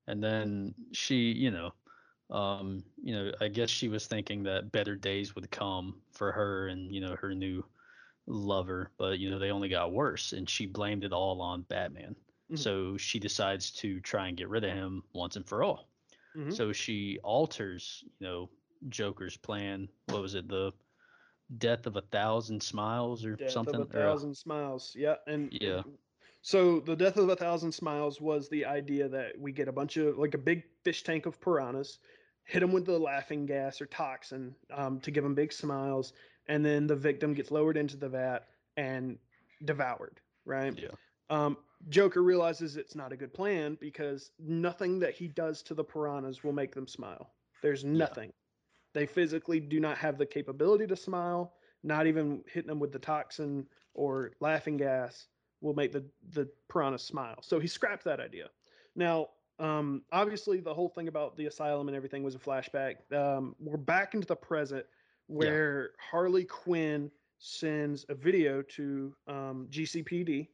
[0.08, 1.74] And then she, you know,
[2.30, 6.68] um, you know, I guess she was thinking that better days would come for her
[6.68, 7.64] and, you know, her new
[8.28, 12.16] lover, but you know, they only got worse and she blamed it all on Batman.
[12.52, 12.58] Mhm.
[12.60, 15.90] So she decides to try and get rid of him once and for all.
[16.36, 16.54] Mhm.
[16.54, 18.50] So she alters, you know,
[18.90, 19.90] Joker's plan.
[20.08, 20.48] What was it?
[20.48, 20.74] The
[21.58, 23.46] death of a thousand smiles or something.
[23.46, 23.76] Death something?
[23.76, 24.96] of a Or, thousand smiles.
[24.98, 25.84] Yeah, and Yeah.
[26.42, 29.98] So the death of a thousand smiles was the idea that we get a bunch
[29.98, 32.00] of like a big fish tank of piranhas,
[32.44, 36.14] hit them with the laughing gas or toxin um, to give them big smiles,
[36.48, 39.18] and then the victim gets lowered into the vat and
[39.64, 40.22] devoured.
[40.46, 40.78] Right.
[40.78, 40.90] yeah.
[41.32, 41.58] Um,
[41.90, 46.44] Joker realizes it's not a good plan because nothing that he does to the piranhas
[46.44, 47.32] will make them smile.
[47.62, 48.32] There's nothing.
[48.94, 51.54] They physically do not have the capability to smile.
[51.84, 55.28] Not even hitting them with the toxin or laughing gas
[55.62, 57.38] will make the the piranha smile.
[57.42, 58.50] So he scrapped that idea.
[58.96, 62.96] Now, um, obviously, the whole thing about the asylum and everything was a flashback.
[63.14, 64.86] Um, we're back into the present
[65.28, 67.10] where Harley Quinn
[67.40, 70.50] sends a video to um, GCPD,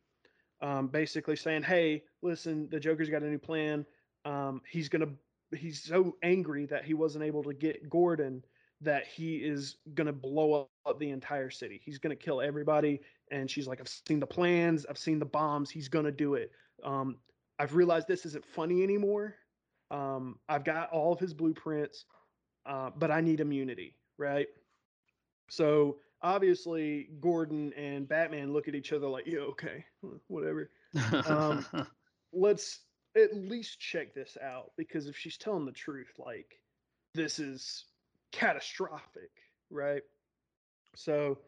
[0.62, 3.86] um, basically saying, "Hey, listen, the Joker's got a new plan.
[4.26, 5.10] Um, he's gonna
[5.56, 8.44] he's so angry that he wasn't able to get Gordon
[8.80, 11.82] that he is gonna blow up the entire city.
[11.84, 14.86] He's gonna kill everybody." And she's like, "I've seen the plans.
[14.86, 15.70] I've seen the bombs.
[15.70, 16.52] He's gonna do it.
[16.84, 17.18] Um,
[17.60, 19.36] I've realized this isn't funny anymore.
[19.90, 22.06] Um, I've got all of his blueprints,
[22.66, 24.48] uh, but I need immunity, right?"
[25.50, 29.86] So obviously, Gordon and Batman look at each other like, "Yeah, okay,
[30.28, 30.70] whatever."
[31.26, 31.66] Um,
[32.34, 32.80] let's
[33.16, 36.60] at least check this out because if she's telling the truth, like
[37.14, 37.86] this is
[38.32, 39.32] catastrophic,
[39.70, 40.04] right?
[40.96, 41.40] So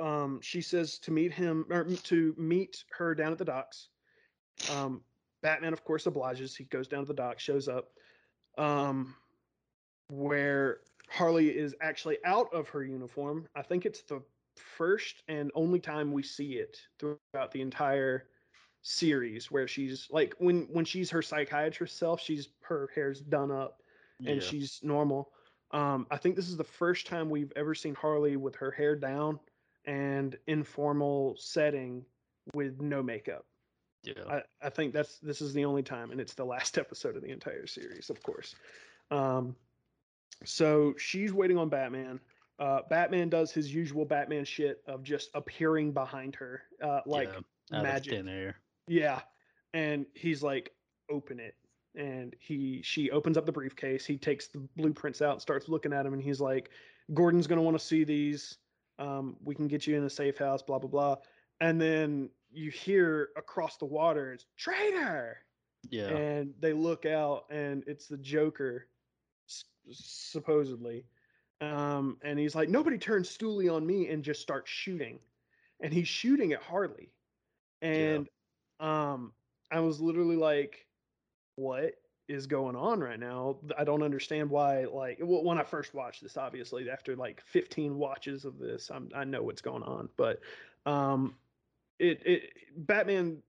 [0.00, 3.88] um, she says to meet him or to meet her down at the docks.
[4.70, 5.02] Um,
[5.42, 6.56] Batman, of course, obliges.
[6.56, 7.88] He goes down to the dock, shows up,
[8.58, 9.14] um,
[10.08, 10.78] where
[11.12, 13.46] Harley is actually out of her uniform.
[13.54, 14.22] I think it's the
[14.56, 18.28] first and only time we see it throughout the entire
[18.82, 23.80] series where she's like when when she's her psychiatrist self she's her hair's done up
[24.26, 24.40] and Yeah.
[24.40, 25.30] she's normal
[25.70, 28.96] um i think this is the first time we've ever seen harley with her hair
[28.96, 29.38] down
[29.84, 32.04] and informal setting
[32.54, 33.46] with no makeup.
[34.02, 34.14] Yeah.
[34.28, 37.22] I, I think that's this is the only time, and it's the last episode of
[37.22, 38.54] the entire series, of course.
[39.10, 39.54] Um,
[40.44, 42.20] so she's waiting on Batman.
[42.58, 47.30] Uh, Batman does his usual Batman shit of just appearing behind her, uh, like
[47.70, 48.12] yeah, magic.
[48.12, 48.56] Of thin air.
[48.86, 49.20] Yeah,
[49.74, 50.72] and he's like,
[51.10, 51.56] "Open it,"
[51.94, 54.04] and he she opens up the briefcase.
[54.04, 56.70] He takes the blueprints out, starts looking at them, and he's like,
[57.14, 58.58] "Gordon's gonna want to see these.
[58.98, 61.16] Um, we can get you in a safe house." Blah blah blah.
[61.60, 65.38] And then you hear across the water, "It's traitor!"
[65.90, 66.08] Yeah.
[66.08, 68.86] and they look out and it's the joker
[69.90, 71.04] supposedly
[71.60, 75.18] um, and he's like nobody turns stoolie on me and just starts shooting
[75.80, 77.10] and he's shooting at harley.
[77.80, 78.28] And
[78.80, 79.32] um,
[79.70, 80.86] i was literally like
[81.56, 81.94] what
[82.28, 83.56] is going on right now?
[83.76, 87.98] I don't understand why like well, when i first watched this obviously after like 15
[87.98, 90.40] watches of this I'm, i know what's going on but
[90.86, 91.34] um,
[91.98, 93.42] it, it batman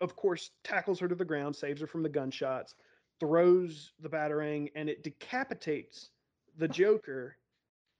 [0.00, 2.74] of course, tackles her to the ground, saves her from the gunshots,
[3.20, 6.10] throws the batarang, and it decapitates
[6.56, 7.36] the Joker.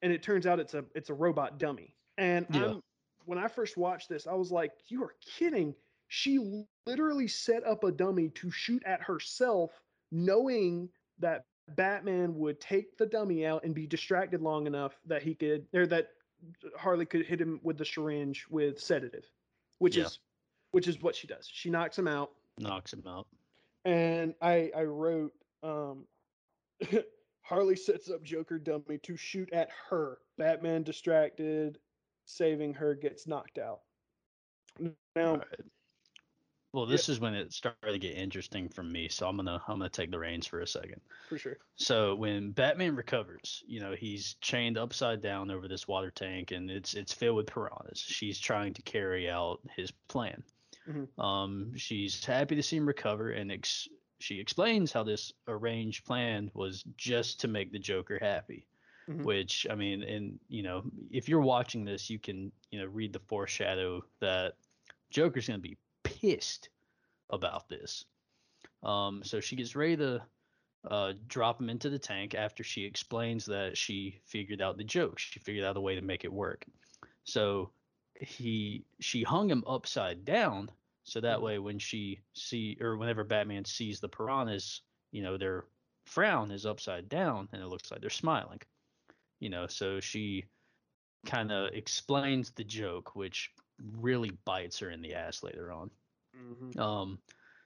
[0.02, 1.94] And it turns out it's a it's a robot dummy.
[2.18, 2.64] And Yeah.
[2.66, 2.82] I'm
[3.26, 5.74] when I first watched this, I was like, "You are kidding!"
[6.08, 9.80] She literally set up a dummy to shoot at herself,
[10.10, 11.44] knowing that
[11.76, 15.86] Batman would take the dummy out and be distracted long enough that he could, or
[15.86, 16.08] that
[16.76, 19.30] Harley could hit him with the syringe with sedative,
[19.78, 20.04] which Yeah.
[20.06, 20.18] is
[20.72, 21.46] which is what she does.
[21.46, 23.26] She knocks him out, Knocks him out.
[23.84, 26.04] And I I wrote um,
[27.42, 30.18] Harley sets up Joker dummy to shoot at her.
[30.38, 31.78] Batman distracted,
[32.24, 33.80] saving her gets knocked out.
[35.16, 35.44] Now, right.
[36.72, 39.08] Well, this is when it started to get interesting for me.
[39.08, 41.00] So I'm gonna I'm gonna take the reins for a second.
[41.28, 41.58] for sure.
[41.74, 46.70] So when Batman recovers, you know, he's chained upside down over this water tank and
[46.70, 47.98] it's it's filled with piranhas.
[47.98, 50.44] She's trying to carry out his plan.
[50.90, 51.22] Mhm.
[51.22, 56.50] Um, she's happy to see him recover and ex- she explains how this arranged plan
[56.54, 58.66] was just to make the Joker happy.
[59.08, 59.24] Mhm.
[59.24, 63.12] Which I mean, and you know, if you're watching this, you can you know read
[63.12, 64.54] the foreshadow that
[65.10, 66.68] Joker's gonna be pissed
[67.30, 68.04] about this.
[68.82, 70.22] Um, so she gets ready to
[70.84, 75.18] uh, drop him into the tank after she explains that she figured out the joke.
[75.18, 76.64] She figured out a way to make it work.
[77.24, 77.70] So
[78.20, 80.70] he she hung him upside down
[81.10, 81.42] so that Mhm.
[81.42, 85.66] way when she see or whenever Batman sees the piranhas, you know, their
[86.06, 88.60] frown is upside down and it looks like they're smiling.
[89.40, 90.46] You know, so she
[91.26, 95.90] kind of explains the joke, which really bites her in the ass later on.
[96.34, 96.72] Mhm.
[96.78, 97.22] Um,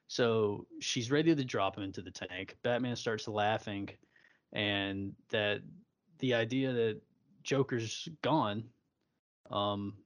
[0.08, 2.58] so she's ready to drop him into the tank.
[2.62, 3.88] Batman starts laughing,
[4.52, 5.62] and that
[6.18, 7.02] the idea that
[7.42, 8.70] Joker's gone,
[9.50, 10.04] um,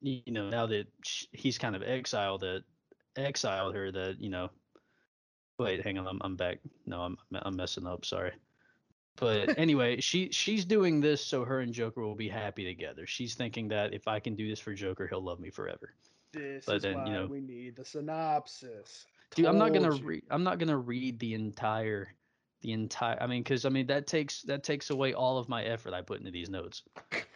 [0.00, 0.86] you know, now that
[1.32, 2.64] he's kind of exiled that
[3.16, 4.50] exiled her, that you know.
[5.58, 6.58] Wait, hang on, I'm, I'm back.
[6.86, 8.04] No, I'm I'm messing up.
[8.04, 8.32] Sorry.
[9.16, 13.06] But anyway, she she's doing this so her and Joker will be happy together.
[13.06, 15.94] She's thinking that if I can do this for Joker, he'll love me forever.
[16.32, 19.06] This But is then, why you know- we need the synopsis.
[19.34, 20.24] Dude, I'm not gonna read.
[20.30, 22.14] I'm not gonna read the entire,
[22.62, 23.16] the entire.
[23.20, 26.02] I mean, because I mean that takes that takes away all of my effort I
[26.02, 26.82] put into these notes.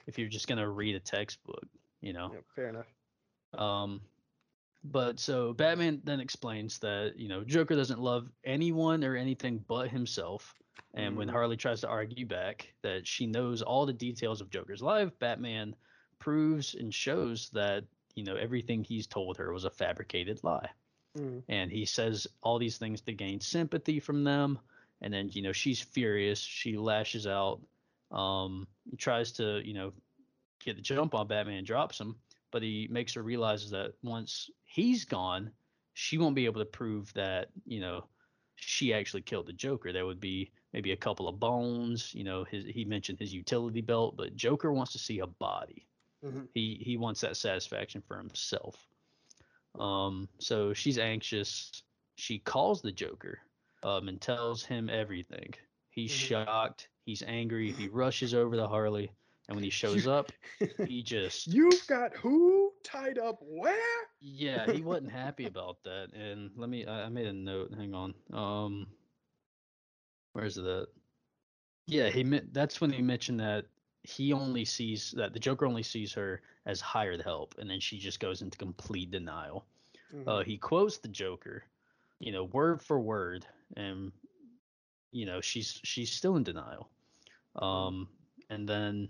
[0.07, 1.65] If you're just gonna read a textbook,
[2.01, 2.33] you know.
[2.33, 2.87] Yep, fair enough.
[3.57, 4.01] Um,
[4.85, 9.89] but so Batman then explains that you know Joker doesn't love anyone or anything but
[9.91, 10.55] himself,
[10.95, 11.33] and when Mhm.
[11.33, 15.75] Harley tries to argue back that she knows all the details of Joker's life, Batman
[16.19, 20.71] proves and shows that you know everything he's told her was a fabricated lie
[21.17, 21.43] Mhm.
[21.49, 24.59] and he says all these things to gain sympathy from them
[25.01, 27.61] and then you know she's furious she lashes out
[28.11, 28.67] um
[28.99, 29.93] tries to you know
[30.65, 32.17] get the jump on batman and drops him
[32.51, 35.51] but he makes her realize that once he's gone
[35.93, 38.05] she won't be able to prove that you know
[38.57, 42.43] she actually killed the joker there would be maybe a couple of bones you know
[42.45, 45.87] his he mentioned his utility belt but joker wants to see a body
[46.25, 46.49] Mhm.
[46.55, 48.89] he he wants that satisfaction for himself.
[49.79, 51.83] Um, so she's anxious.
[52.17, 53.41] She calls the Joker,
[53.83, 55.53] um, and tells him everything.
[55.91, 56.15] He's Mhm.
[56.15, 56.89] shocked.
[57.05, 57.73] He's angry.
[57.73, 59.11] He rushes over to Harley,
[59.49, 60.33] and when he shows up,
[60.87, 63.75] he just You've got who tied up where?
[64.21, 66.13] yeah, he wasn't happy about that.
[66.15, 67.73] And let me, I, I made a note.
[67.75, 68.15] Hang on.
[68.33, 68.87] Um,
[70.33, 70.89] where's that?
[71.87, 73.67] Yeah, he meant that's when he mentioned that
[74.03, 77.99] he only sees that the Joker only sees her as hired help, and then she
[77.99, 79.67] just goes into complete denial.
[80.15, 80.29] Mhm.
[80.29, 81.65] Uh, he quotes the Joker,
[82.21, 83.45] you know, word for word,
[83.77, 84.13] and
[85.13, 86.89] you know she's she's still in denial.
[87.57, 88.09] Um,
[88.49, 89.09] and then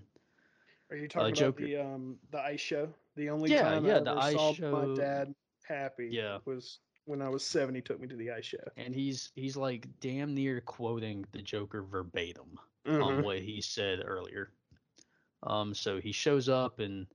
[0.91, 2.93] Are you talking about Joker- the um the ice show?
[3.17, 5.35] The only Yeah, time yeah, I ever saw show- my dad
[5.65, 6.39] happy Yeah.
[6.45, 7.75] was when I was seven.
[7.75, 8.59] He took me to the ice show.
[8.77, 13.23] and he's he's like damn near quoting the Joker verbatim on Mhm.
[13.25, 14.51] what he said earlier.
[15.43, 17.07] Um, so he shows up and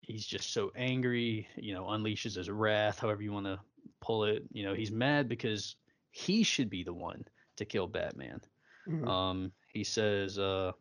[0.00, 3.60] he's just so angry, you know, unleashes his wrath, however you want to
[4.00, 4.44] pull it.
[4.52, 5.76] You know, he's mad because
[6.10, 7.24] he should be the one
[7.56, 8.40] to kill Batman.
[8.88, 9.06] Mhm.
[9.06, 10.72] Um, he says, uh,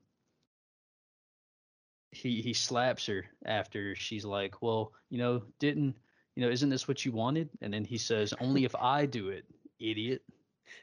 [2.11, 5.95] he he slaps her after she's like, well, you know, didn't
[6.35, 7.49] you know, isn't this what you wanted?
[7.61, 9.45] And then he says, only if I do it,
[9.79, 10.23] idiot.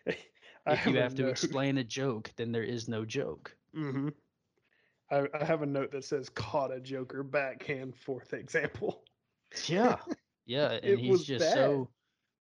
[0.69, 1.31] If you a have to note.
[1.31, 3.57] explain a joke, then there is no joke.
[3.75, 4.13] Mhm.
[5.11, 9.05] I, I have a note that says "caught a Joker backhand." Fourth example.
[9.69, 9.99] Yeah,
[10.45, 11.55] yeah, and he's just bad.
[11.55, 11.89] so,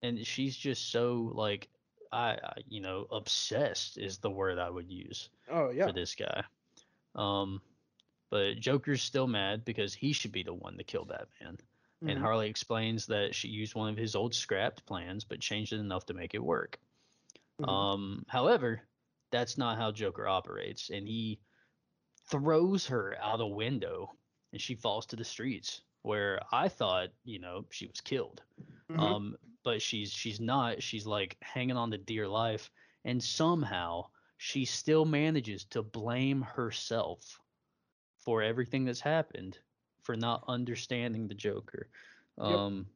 [0.02, 1.68] and she's just so like,
[2.12, 5.86] I, I, you know, obsessed is the word I would use Oh yeah.
[5.86, 6.44] for this guy.
[7.16, 7.60] Um,
[8.32, 11.60] but Joker's still mad because he should be the one to kill Batman.
[12.08, 12.18] And Mhm.
[12.18, 16.06] Harley explains that she used one of his old scrapped plans, but changed it enough
[16.06, 16.80] to make it work.
[17.58, 17.88] Mhm.
[17.92, 18.88] Um, however,
[19.30, 21.40] that's not how Joker operates, and he
[22.30, 24.18] throws her out a window,
[24.52, 25.82] and she falls to the streets.
[26.02, 28.42] Where I thought, you know, she was killed,
[28.88, 29.16] Mhm.
[29.16, 30.82] um, but she's she's not.
[30.82, 32.70] She's like hanging on to dear life,
[33.04, 37.40] and somehow she still manages to blame herself
[38.24, 39.58] for everything that's happened,
[40.02, 41.88] for not understanding the Joker.
[42.38, 42.46] Yep.
[42.46, 42.86] Um,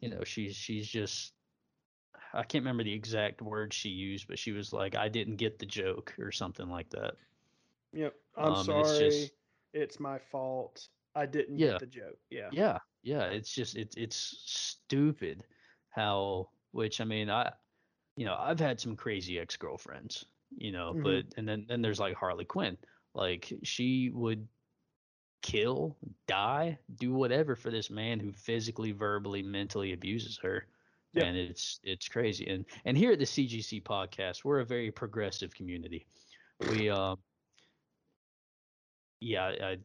[0.00, 1.32] you know, she's she's just
[2.34, 5.58] I can't remember the exact words she used, but she was like, "I didn't get
[5.58, 7.16] the joke" or something like that.
[7.92, 8.14] Yep.
[8.36, 8.80] I'm Um, sorry.
[8.80, 9.32] it's just,
[9.74, 10.88] It's, my fault.
[11.14, 11.72] I didn't Yeah.
[11.72, 12.18] get the joke.
[12.30, 12.48] Yeah.
[12.52, 15.44] Yeah, yeah, it's just it's it's stupid
[15.90, 17.52] how which I mean I
[18.16, 20.26] you know, I've had some crazy ex-girlfriends,
[20.56, 21.02] you know, Mhm.
[21.02, 22.76] but and then then there's like Harley Quinn.
[23.14, 24.46] Like she would
[25.42, 25.96] kill,
[26.26, 30.66] die, do whatever for this man who physically, verbally, mentally abuses her.
[31.14, 31.24] Yep.
[31.24, 32.48] And it's it's crazy.
[32.48, 36.06] And and here at the CGC podcast, we're a very progressive community.
[36.70, 37.18] We um
[39.20, 39.76] yeah, I,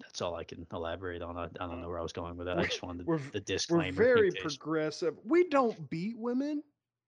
[0.00, 1.38] that's all I can elaborate on.
[1.38, 2.58] I, I don't know where I was going with that.
[2.58, 5.14] I just wanted we're the, the We're very progressive.
[5.24, 6.62] We don't beat women.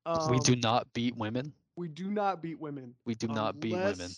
[0.07, 1.53] Um, we do not beat women.
[1.77, 2.95] We do not beat women.
[3.05, 4.11] We do not beat women.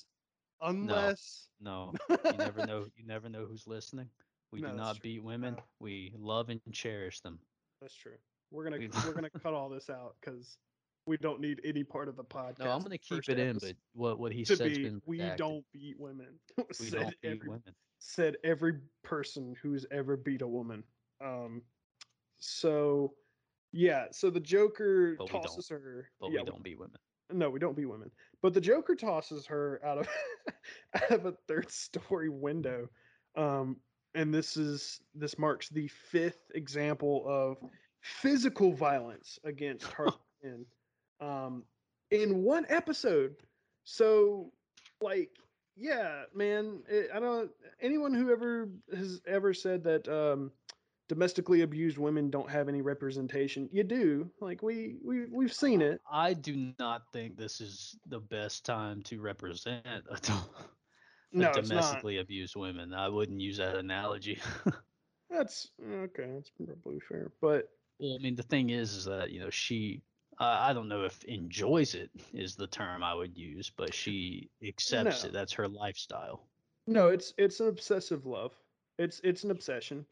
[0.62, 1.48] Unless, Unless.
[1.60, 2.86] No, you never know.
[2.96, 4.08] You never know who's listening.
[4.52, 5.54] We No, do not beat women.
[5.54, 5.62] No.
[5.80, 7.38] We love and cherish them.
[7.80, 8.16] That's true.
[8.50, 10.58] We're gonna We- we're gonna cut all this out because
[11.06, 12.60] we don't need any part of the podcast.
[12.60, 15.36] No, I'm gonna keep it in, but what what he be been we redacted.
[15.36, 16.38] don't beat women.
[16.56, 17.74] we said don't beat every women.
[17.98, 20.82] said every person who's ever beat a woman.
[21.24, 21.62] Um,
[22.38, 23.14] so
[23.72, 26.08] yeah, so the Joker But tosses her.
[26.20, 26.98] But yeah, we don't beat women.
[27.32, 28.10] No, we don't beat women.
[28.42, 30.08] But the Joker tosses her out of
[30.94, 32.88] out of a third story window.
[33.36, 33.76] Um,
[34.14, 37.58] and this is this marks the fifth example of
[38.00, 40.64] physical violence against Harley Quinn
[41.20, 41.64] um,
[42.10, 43.34] in one episode.
[43.84, 44.52] So,
[45.00, 45.30] like,
[45.76, 47.50] yeah, man, it, I don't.
[47.80, 50.50] Anyone who ever has ever said that um,
[51.08, 54.30] domestically abused women don't have any representation, you do.
[54.40, 56.00] Like, we we we've seen it.
[56.10, 60.18] I do not think this is the best time to represent a,
[61.32, 62.94] No, domestically abused women.
[62.94, 64.40] I wouldn't use that analogy.
[65.30, 66.30] That's okay.
[66.34, 70.02] That's probably fair, but well, I mean, the thing is, is that you know she.
[70.38, 74.50] I I don't know if enjoys it is the term I would use, but she
[74.66, 75.28] accepts No.
[75.28, 75.32] it.
[75.32, 76.46] That's her lifestyle.
[76.86, 78.52] no, it's it's an obsessive love.
[78.98, 80.06] It's it's an obsession.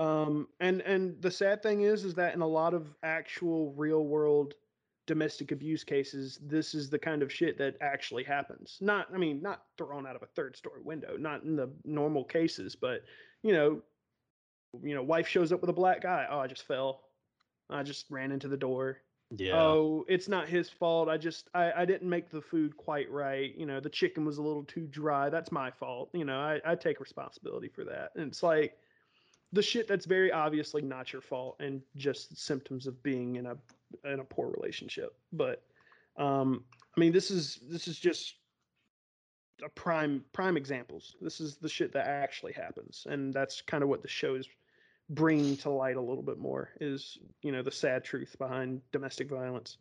[0.00, 4.06] Um, and and the sad thing is, is that in a lot of actual real
[4.06, 4.54] world
[5.06, 8.78] domestic abuse cases, this is the kind of shit that actually happens.
[8.80, 12.24] Not, I mean, not thrown out of a third story window, not in the normal
[12.24, 13.02] cases, but
[13.42, 13.82] you know,
[14.82, 16.26] you know, wife shows up with a black guy.
[16.30, 17.02] Oh, I just fell.
[17.68, 18.98] I just ran into the door.
[19.36, 19.62] Yeah.
[19.62, 23.54] oh it's not his fault i just I, I didn't make the food quite right
[23.56, 26.60] you know the chicken was a little too dry that's my fault you know i,
[26.64, 28.76] I take responsibility for that and it's like
[29.52, 33.56] the shit that's very obviously not your fault and just symptoms of being in a
[34.04, 35.14] in a poor relationship.
[35.32, 35.62] But
[36.16, 36.64] um
[36.96, 38.34] i mean this is this is just
[39.64, 41.16] a prime prime examples.
[41.20, 43.06] This is the shit that actually happens.
[43.08, 44.46] And that's kind of what the show is
[45.08, 49.28] bringing to light a little bit more is you know the sad truth behind domestic
[49.28, 49.76] violence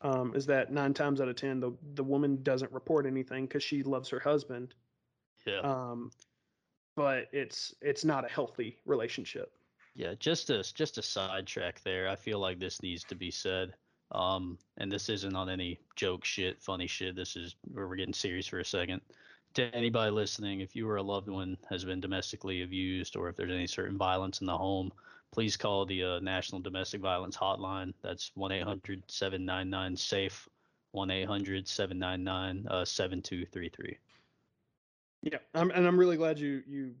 [0.00, 3.62] um, is that nine times out of ten the the woman doesn't report anything because
[3.62, 4.74] she loves her husband.
[5.46, 5.60] Yeah.
[5.60, 6.10] um,
[7.00, 9.54] but it's it's not a healthy relationship
[9.94, 12.06] Yeah, just a just a sidetrack there.
[12.10, 13.72] I feel like this needs to be said.
[14.12, 17.16] Um, and this isn't on any joke shit, funny shit.
[17.16, 19.00] This is where we're getting serious for a second.
[19.54, 23.36] to anybody listening, if you or a loved one has been domestically abused, or if
[23.36, 24.92] there's any certain violence in the home,
[25.32, 27.94] please call the uh, National Domestic Violence Hotline.
[28.02, 30.48] That's 1 800 799 SAFE,
[30.90, 33.96] 1 800 799 7233.
[35.22, 36.94] Yeah, I'm, and I'm really glad you you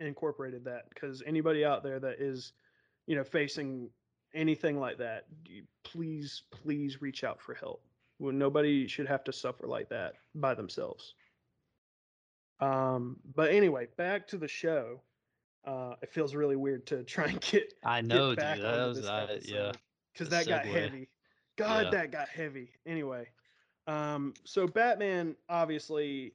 [0.00, 2.52] incorporated that because anybody out there that is,
[3.06, 3.90] you know, facing
[4.34, 5.26] anything like that,
[5.84, 7.82] please please reach out for help.
[8.18, 11.14] Well, nobody should have to suffer like that by themselves.
[12.60, 15.00] Um, but anyway, back to the show.
[15.64, 17.72] Uh, it feels really weird to try and get.
[17.84, 18.64] I know, get dude.
[18.64, 19.72] That was episode, yeah.
[20.12, 21.08] because that got heavy.
[21.56, 21.90] God, Yeah.
[21.90, 22.70] that got heavy.
[22.86, 23.26] Anyway,
[23.86, 26.32] um, so Batman obviously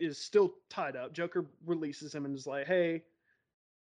[0.00, 1.12] is still tied up.
[1.12, 3.04] Joker releases him and is like, "Hey,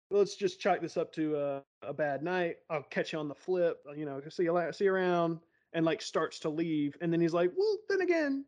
[0.10, 2.58] let's just chalk this up to a, a bad night.
[2.70, 3.80] I'll catch you on the flip.
[3.96, 5.40] You know, see you la- see you around."
[5.74, 8.46] And like starts to leave, and then he's like, "Well, then again,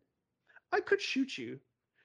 [0.71, 1.59] I could shoot you."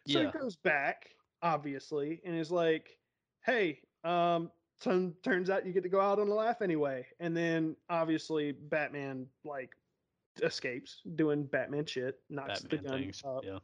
[0.07, 0.27] So Yeah.
[0.33, 1.11] he goes back,
[1.43, 2.99] obviously, and is like,
[3.45, 4.51] "Hey, um,
[4.81, 8.53] turn, turns out you get to go out on a laugh anyway." And then obviously
[8.53, 9.71] Batman like
[10.43, 13.23] escapes doing Batman shit, knocks Batman the gun things.
[13.25, 13.59] up, Yeah.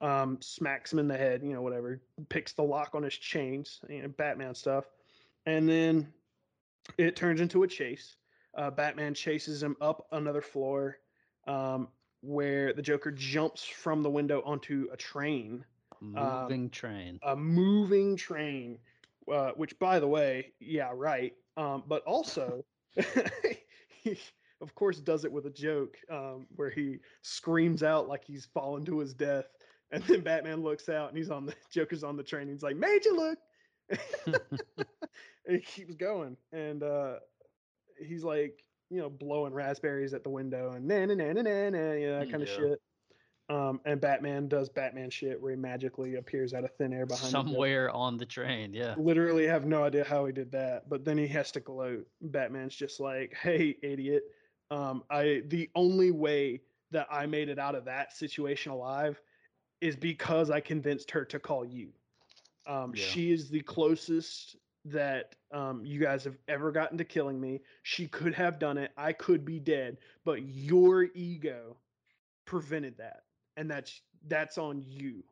[0.00, 3.80] Um, smacks him in the head, you know, whatever, picks the lock on his chains,
[3.88, 4.84] you know, Batman stuff,
[5.46, 6.12] and then
[6.98, 8.16] it turns into a chase.
[8.56, 10.98] Uh, Batman chases him up another floor,
[11.46, 11.88] um,
[12.20, 15.64] where the Joker jumps from the window onto a train
[16.00, 17.18] Um, Moving train.
[17.22, 18.78] a moving train,
[19.32, 21.32] uh, which, by the way, yeah, right.
[21.56, 22.64] Um, but also,
[24.02, 24.18] he,
[24.60, 28.84] of course, does it with a joke um, where he screams out like he's fallen
[28.84, 29.46] to his death,
[29.94, 32.48] and then Batman looks out and he's on the Joker's on the train.
[32.48, 33.38] He's like, "Made you look,"
[34.26, 34.38] and
[35.48, 37.14] he keeps going, and uh,
[37.98, 41.70] he's like, you know, blowing raspberries at the window and na na na na na,
[41.70, 42.80] na you know, that kind of shit.
[43.50, 47.30] Um, and Batman does Batman shit where he magically appears out of thin air behind.
[47.30, 48.72] Somewhere on the train.
[48.72, 48.94] Yeah.
[48.96, 52.06] Literally have no idea how he did that, but then he has to gloat.
[52.22, 54.24] Batman's just like, "Hey, idiot!
[54.70, 59.20] Um, I the only way that I made it out of that situation alive
[59.80, 61.92] is because I convinced her to call you.
[62.66, 63.04] Um, Yeah.
[63.04, 64.56] She is the closest
[64.86, 67.60] that um, you guys have ever gotten to killing me.
[67.82, 68.92] She could have done it.
[68.96, 71.76] I could be dead, but your ego
[72.44, 73.22] prevented that,
[73.56, 75.24] and that's that's on you.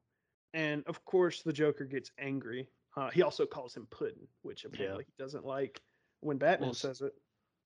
[0.55, 2.69] And of course, the Joker gets angry.
[2.97, 5.81] Uh, he also calls him Puddin, which apparently he doesn't like
[6.21, 7.15] when Batman Well, says it.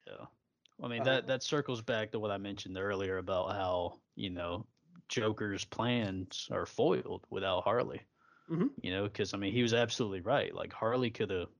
[0.07, 0.27] Yeah.
[0.83, 4.31] I mean Uh, that that circles back to what I mentioned earlier about how, you
[4.31, 4.67] know,
[5.09, 8.03] Joker's plans are foiled without Harley.
[8.49, 8.71] Mhm.
[8.83, 10.55] You know, cuz I mean he was absolutely right.
[10.55, 11.51] Like Harley could have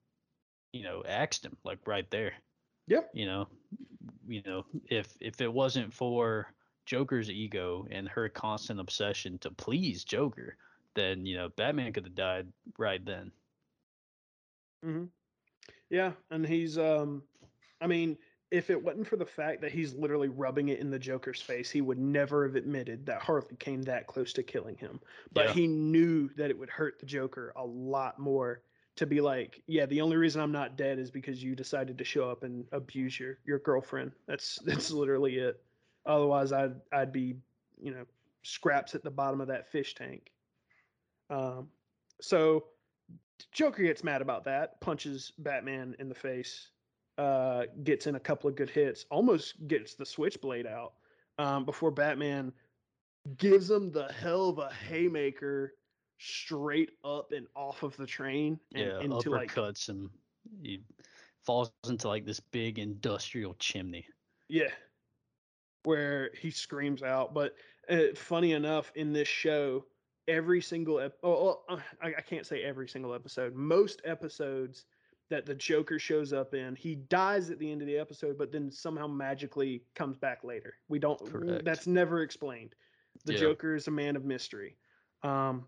[0.73, 2.35] you know, axed him like right there.
[2.87, 3.03] Yeah.
[3.13, 3.49] You know,
[4.27, 6.53] you know, if if it wasn't for
[6.87, 10.57] Joker's ego and her constant obsession to please Joker,
[10.95, 13.33] then, you know, Batman could have died right then.
[14.83, 15.05] hmm
[15.91, 17.23] Yeah, and he's um,
[17.81, 18.19] I mean,
[18.51, 21.71] if it wasn't for the fact that he's literally rubbing it in the Joker's face,
[21.71, 25.01] he would never have admitted that Harley came that close to killing him.
[25.33, 25.53] But Yeah.
[25.53, 28.63] he knew that it would hurt the Joker a lot more
[28.97, 32.05] to be like, yeah, the only reason I'm not dead is because you decided to
[32.05, 34.13] show up and abuse your your girlfriend.
[34.27, 35.63] That's that's literally it.
[36.07, 37.37] Otherwise, I'd I'd be,
[37.79, 38.07] you know,
[38.43, 40.31] scraps at the bottom of that fish tank.
[41.29, 41.69] Um,
[42.21, 42.69] so
[43.51, 46.69] Joker gets mad about that, punches Batman in the face,
[47.19, 50.95] uh, gets in a couple of good hits, almost gets the switchblade out
[51.39, 52.53] um, before Batman
[53.39, 55.75] gives him the hell of a haymaker
[56.19, 60.11] straight up and off of the train and yeah, into like uppercuts him.
[60.63, 60.81] He
[61.45, 64.07] falls into like this big industrial chimney.
[64.49, 64.71] Yeah.
[65.83, 67.35] Where he screams out.
[67.35, 67.55] But
[67.89, 69.85] uh, funny enough, in this show,
[70.29, 73.55] every single ep- oh, oh, uh, I, I can't say every single episode.
[73.55, 74.87] Most episodes
[75.29, 78.53] that the Joker shows up in, he dies at the end of the episode, but
[78.53, 80.75] then somehow magically comes back later.
[80.89, 81.19] We don't.
[81.31, 81.65] Correct.
[81.65, 82.75] That's never explained.
[83.25, 83.41] The Yeah.
[83.41, 84.77] Joker is a man of mystery.
[85.23, 85.67] Um,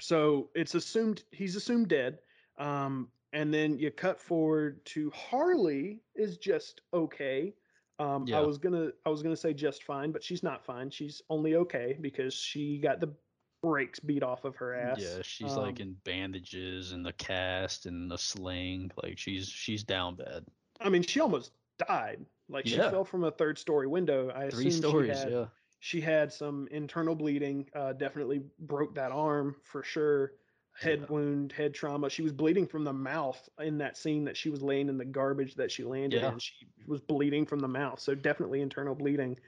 [0.00, 2.18] so it's assumed he's assumed dead.
[2.58, 7.54] Um, and then you cut forward to Harley is just okay.
[7.98, 8.38] Um, Yeah.
[8.38, 10.90] I was gonna I was gonna say just fine, but she's not fine.
[10.90, 13.14] She's only okay because she got the
[13.62, 14.98] brakes beat off of her ass.
[15.00, 18.90] Yeah, she's like Um, in bandages and the cast and the sling.
[19.02, 20.44] Like she's she's down bad.
[20.80, 22.24] I mean, she almost died.
[22.48, 22.90] Like she Yeah.
[22.90, 24.30] fell from a third story window.
[24.34, 25.16] I Three assume stories.
[25.16, 25.46] she had yeah.
[25.78, 27.68] she had some internal bleeding.
[27.74, 30.32] Uh, definitely broke that arm for sure.
[30.74, 31.06] Head Yeah.
[31.10, 32.08] wound, head trauma.
[32.10, 35.04] She was bleeding from the mouth in that scene that she was laying in the
[35.04, 36.32] garbage that she landed Yeah.
[36.32, 36.38] in.
[36.38, 39.38] She was bleeding from the mouth, so definitely internal bleeding.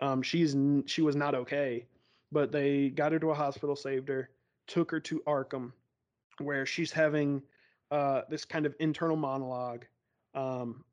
[0.00, 1.84] Um, she's n- she was not okay,
[2.32, 4.30] but they got her to a hospital, saved her,
[4.66, 5.72] took her to Arkham,
[6.38, 7.42] where she's having
[7.90, 9.84] uh, this kind of internal monologue.
[10.34, 10.84] Um,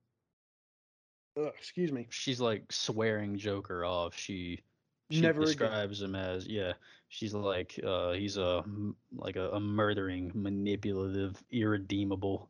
[1.37, 2.07] ugh, excuse me.
[2.09, 4.15] She's like swearing Joker off.
[4.17, 4.61] She
[5.11, 5.51] she Never again.
[5.57, 6.73] describes him as yeah.
[7.09, 8.63] She's like uh, he's a
[9.15, 12.49] like a, a murdering, manipulative, irredeemable.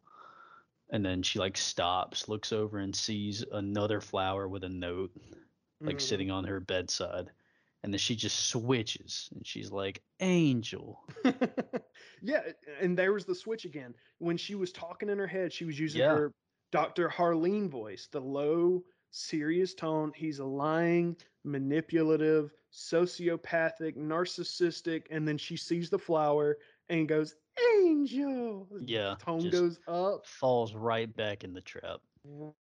[0.91, 5.11] And then she like stops, looks over, and sees another flower with a note
[5.81, 6.01] like Mhm.
[6.01, 7.31] sitting on her bedside.
[7.85, 10.99] And then she just switches and she's like, Angel.
[12.23, 12.41] yeah,
[12.81, 13.93] and there was the switch again.
[14.17, 16.15] When she was talking in her head, she was using Yeah.
[16.15, 16.31] her
[16.71, 17.07] Dr.
[17.07, 20.11] Harleen voice, the low, serious tone.
[20.15, 26.57] He's a lying, manipulative, sociopathic, narcissistic, and then she sees the flower
[26.89, 27.35] and goes,
[27.83, 28.67] Angel.
[28.71, 32.01] The Yeah, Tone goes up falls right back in the trap.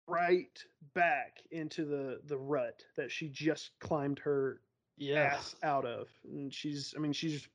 [0.06, 0.64] right
[0.94, 4.60] back into the the rut that she just climbed her
[4.98, 5.34] Yeah.
[5.34, 6.08] ass out of.
[6.24, 7.48] And she's, I mean, she's,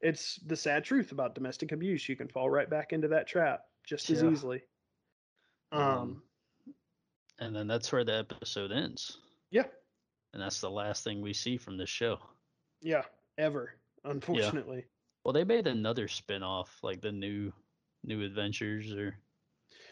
[0.00, 2.08] it's the sad truth about domestic abuse.
[2.08, 4.30] You can fall right back into that trap just as Yeah.
[4.30, 4.62] easily.
[5.72, 6.22] Um, Um,
[7.40, 9.18] And then that's where the episode ends.
[9.50, 9.66] yeah,
[10.32, 12.18] And that's the last thing we see from this show.
[12.80, 13.04] yeah,
[13.38, 13.74] ever,
[14.04, 14.86] unfortunately.
[15.24, 17.52] Well, they made another spin-off, like the new
[18.04, 19.16] new adventures or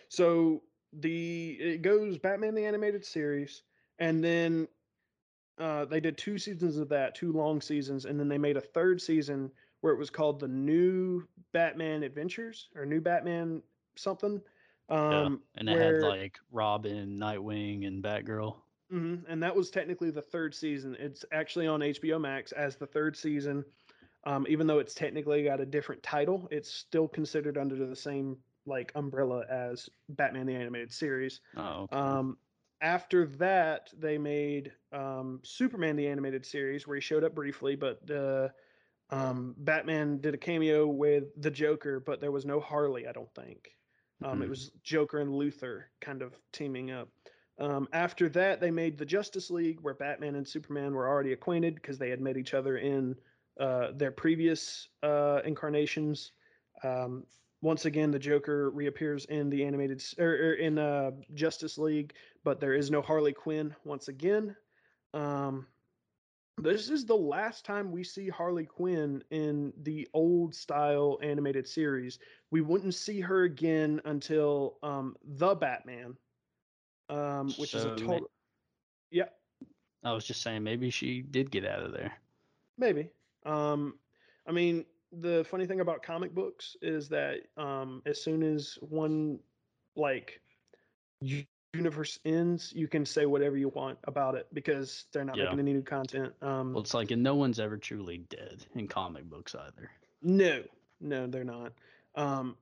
[0.08, 0.62] So
[0.92, 3.62] the, it goes Batman the Animated Series,
[3.98, 4.68] and then
[5.58, 8.60] uh, they did two seasons of that, two long seasons, and then they made a
[8.60, 9.50] third season
[9.80, 13.62] where it was called the New Batman Adventures or New Batman
[13.94, 14.40] something.
[14.88, 18.56] Um, and it where- had like Robin, Nightwing, and Batgirl.
[18.90, 20.96] hmm And that was technically the third season.
[20.98, 23.64] It's actually on HBO Max as the third season.
[24.24, 28.36] Um, even though it's technically got a different title, it's still considered under the same
[28.68, 31.40] like umbrella as Batman the Animated Series.
[31.56, 31.96] Oh, okay.
[31.96, 32.36] Um,
[32.86, 38.08] after that, they made um, Superman the Animated Series, where he showed up briefly, but
[38.08, 38.48] uh,
[39.10, 43.34] um, Batman did a cameo with the Joker, but there was no Harley, I don't
[43.34, 43.76] think.
[44.22, 44.48] Um, It Mhm.
[44.48, 47.08] was Joker and Luthor kind of teaming up.
[47.58, 51.74] Um, after that, they made the Justice League, where Batman and Superman were already acquainted
[51.74, 53.16] because they had met each other in
[53.58, 56.32] uh, their previous uh, incarnations.
[56.84, 57.26] Um,
[57.62, 62.14] once again, the Joker reappears in the animated or, or in uh, Justice League,
[62.46, 64.54] but there is no Harley Quinn once again.
[65.12, 65.66] Um,
[66.58, 72.20] this is the last time we see Harley Quinn in the old style animated series.
[72.52, 76.16] We wouldn't see her again until um, the Batman,
[77.08, 78.30] um, which is So a ma- total.
[79.10, 79.28] Yeah,
[80.04, 82.12] I was just saying maybe she did get out of there.
[82.78, 83.08] Maybe.
[83.44, 83.98] Um,
[84.46, 89.40] I mean, the funny thing about comic books is that um, as soon as one
[89.96, 90.40] like
[91.76, 95.44] universe ends, you can say whatever you want about it because they're not Yeah.
[95.44, 96.34] making any new content.
[96.42, 99.90] Um, Well, it's like, and no one's ever truly dead in comic books either.
[100.22, 100.62] no,
[101.00, 101.72] no, they're not.
[102.14, 102.56] Um,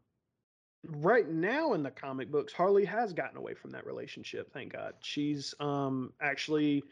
[0.87, 4.53] right now in the comic books, Harley has gotten away from that relationship.
[4.53, 4.95] Thank God.
[5.01, 6.85] She's um, actually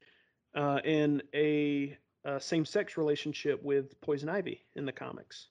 [0.55, 5.49] uh, in a, a same-sex relationship with Poison Ivy in the comics.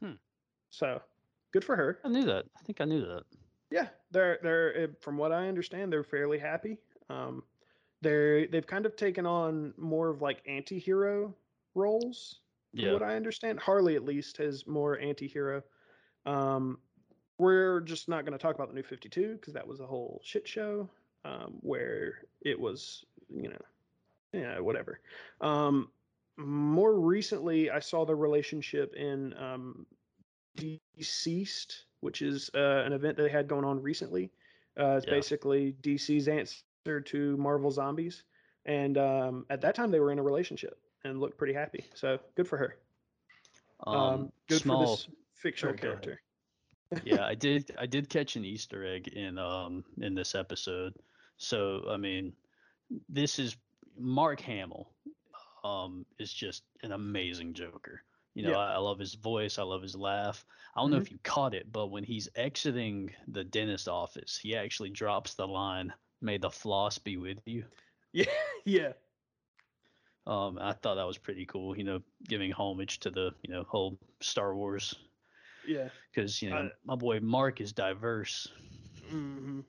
[0.00, 0.12] Hmm.
[0.70, 1.00] So
[1.52, 2.00] good for her.
[2.04, 2.46] I knew that.
[2.58, 3.22] I think I knew that.
[3.74, 6.78] Yeah, they're they're uh, from what I understand, they're fairly happy.
[7.10, 7.42] Um,
[8.02, 11.34] they're they've kind of taken on more of like anti-hero
[11.74, 12.38] roles
[12.72, 12.92] Yeah.
[12.92, 13.58] what I understand.
[13.58, 15.60] Harley, at least, has more anti-hero.
[16.24, 16.78] Um,
[17.38, 20.20] we're just not going to talk about the new 52 because that was a whole
[20.22, 20.88] shit show
[21.24, 23.62] um, where it was, you know,
[24.32, 25.00] yeah, whatever.
[25.40, 25.88] Um,
[26.36, 29.84] more recently, I saw the relationship in um,
[30.56, 31.74] DCeased,
[32.04, 34.30] which is uh, an event that they had going on recently.
[34.78, 35.12] Uh, it's Yeah.
[35.14, 38.24] basically DC's answer to Marvel Zombies.
[38.66, 41.86] And um, at that time, they were in a relationship and looked pretty happy.
[41.94, 42.76] So good for her.
[43.86, 46.20] Um, Um, good small, for this fictional character.
[47.04, 47.74] yeah, I did.
[47.78, 50.94] I did catch an Easter egg in um in this episode.
[51.38, 52.32] So I mean,
[53.08, 53.56] this is
[53.98, 54.90] Mark Hamill.
[55.64, 58.02] Um, is just an amazing Joker.
[58.34, 58.58] You know, Yeah.
[58.58, 59.58] I, I love his voice.
[59.58, 60.44] I love his laugh.
[60.76, 64.56] I don't know if you caught it, but when he's exiting the dentist office, he
[64.56, 67.64] actually drops the line, "May the floss be with you."
[68.12, 68.26] Yeah,
[68.64, 68.92] yeah,
[70.26, 71.76] Um, I thought that was pretty cool.
[71.76, 74.94] You know, giving homage to the you know whole Star Wars
[75.66, 75.88] yeah.
[76.14, 78.48] because you know Uh, my boy Mark is diverse.
[79.12, 79.60] Mm-hmm.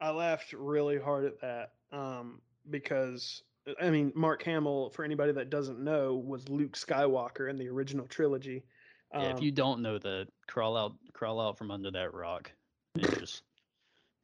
[0.00, 3.42] I laughed really hard at that um, because
[3.80, 8.06] I mean Mark Hamill, for anybody that doesn't know, was Luke Skywalker in the original
[8.06, 8.64] trilogy.
[9.12, 12.50] Yeah, if Um, you don't know that, crawl out, crawl out from under that rock,
[12.94, 13.42] and just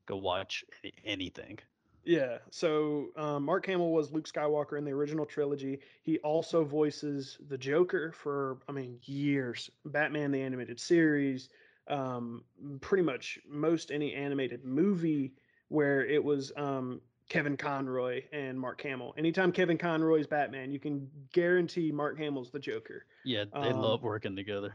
[0.07, 0.65] go watch
[1.05, 1.59] anything.
[2.05, 2.39] Yeah.
[2.51, 5.81] So um, Mark Hamill was Luke Skywalker in the original trilogy.
[6.03, 9.69] He also voices the Joker for, I mean, years.
[9.85, 11.51] Batman the animated series,
[11.87, 12.45] um,
[12.81, 15.35] pretty much most any animated movie
[15.69, 19.15] where it was um, Kevin Conroy and Mark Hamill.
[19.19, 23.05] Anytime Kevin Conroy's Batman, you can guarantee Mark Hamill's the Joker.
[23.25, 24.75] Yeah, they Um, love working together.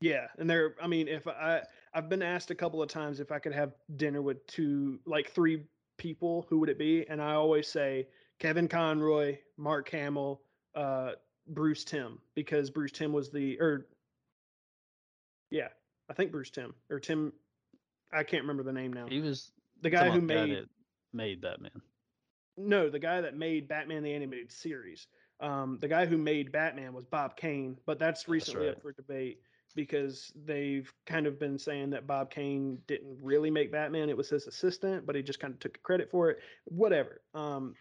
[0.00, 0.74] Yeah, and they're.
[0.82, 1.62] I mean, if I
[1.94, 5.30] I've been asked a couple of times if I could have dinner with two, like
[5.30, 5.64] three
[5.96, 7.08] people, who would it be?
[7.08, 10.42] And I always say Kevin Conroy, Mark Hamill,
[10.74, 11.12] uh,
[11.46, 13.86] Bruce Timm, because Bruce Timm was the or.
[15.50, 15.68] Yeah,
[16.10, 17.32] I think Bruce Timm or Timm.
[18.12, 19.06] I can't remember the name now.
[19.06, 20.68] He was The guy who made it
[21.14, 21.80] made Batman.
[22.56, 25.06] No, the guy that made Batman the animated series.
[25.40, 28.76] Um, the guy who made Batman was Bob Kane, but that's recently right.
[28.76, 29.40] up for debate
[29.74, 34.28] because they've kind of been saying that Bob Kane didn't really make Batman; it was
[34.28, 36.38] his assistant, but he just kind of took credit for it.
[36.66, 37.20] Whatever.
[37.34, 37.74] Um,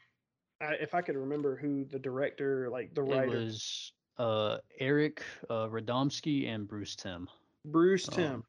[0.59, 5.24] I, if I could remember who the director, like the writer, It was uh, Eric
[5.49, 7.30] uh, Radomski and Bruce Timm.
[7.65, 8.43] Bruce um, Timm.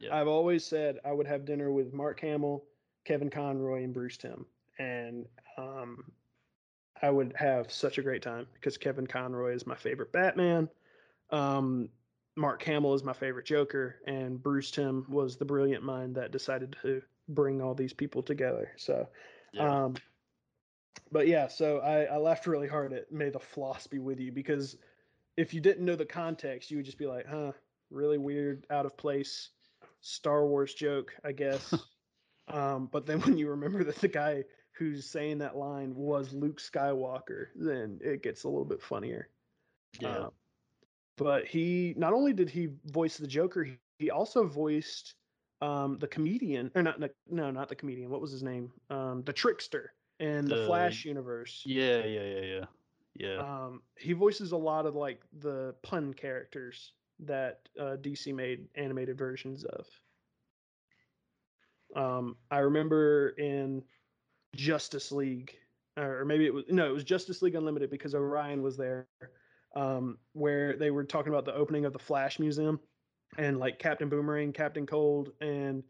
[0.00, 0.16] yeah.
[0.16, 2.64] I've always said I would have dinner with Mark Hamill,
[3.04, 4.46] Kevin Conroy, and Bruce Timm,
[4.78, 5.26] and
[5.56, 6.04] um,
[7.02, 10.68] I would have such a great time because Kevin Conroy is my favorite Batman.
[11.30, 11.88] Um,
[12.36, 16.76] Mark Hamill is my favorite Joker, and Bruce Timm was the brilliant mind that decided
[16.82, 18.70] to bring all these people together.
[18.76, 19.08] So,
[19.52, 19.84] Yeah.
[19.84, 19.96] um,
[21.10, 24.32] but yeah, so I, I laughed really hard at "May the Floss be with you"
[24.32, 24.76] because
[25.36, 27.52] if you didn't know the context, you would just be like, "Huh,
[27.90, 29.50] really weird, out of place,
[30.00, 31.74] Star Wars joke, I guess."
[32.48, 34.44] um, but then when you remember that the guy
[34.78, 39.28] who's saying that line was Luke Skywalker, then it gets a little bit funnier.
[40.00, 40.08] yeah.
[40.08, 40.30] Uh,
[41.16, 45.14] but he not only did he voice the Joker, he, he also voiced
[45.60, 48.08] um, the comedian, or not, no, not the comedian.
[48.08, 48.70] What was his name?
[48.88, 51.62] Um, the trickster in the, The- Flash universe.
[51.66, 52.64] yeah, yeah, yeah, yeah,
[53.16, 53.36] yeah.
[53.38, 59.18] Um, he voices a lot of like the pun characters that uh, DC made animated
[59.18, 59.86] versions of.
[61.96, 63.82] Um, I remember in
[64.54, 65.54] Justice League,
[65.96, 69.06] or maybe it was no, it was Justice League Unlimited because Orion was there,
[69.76, 72.80] um, where they were talking about the opening of the Flash Museum,
[73.36, 75.82] and like Captain Boomerang, Captain Cold, and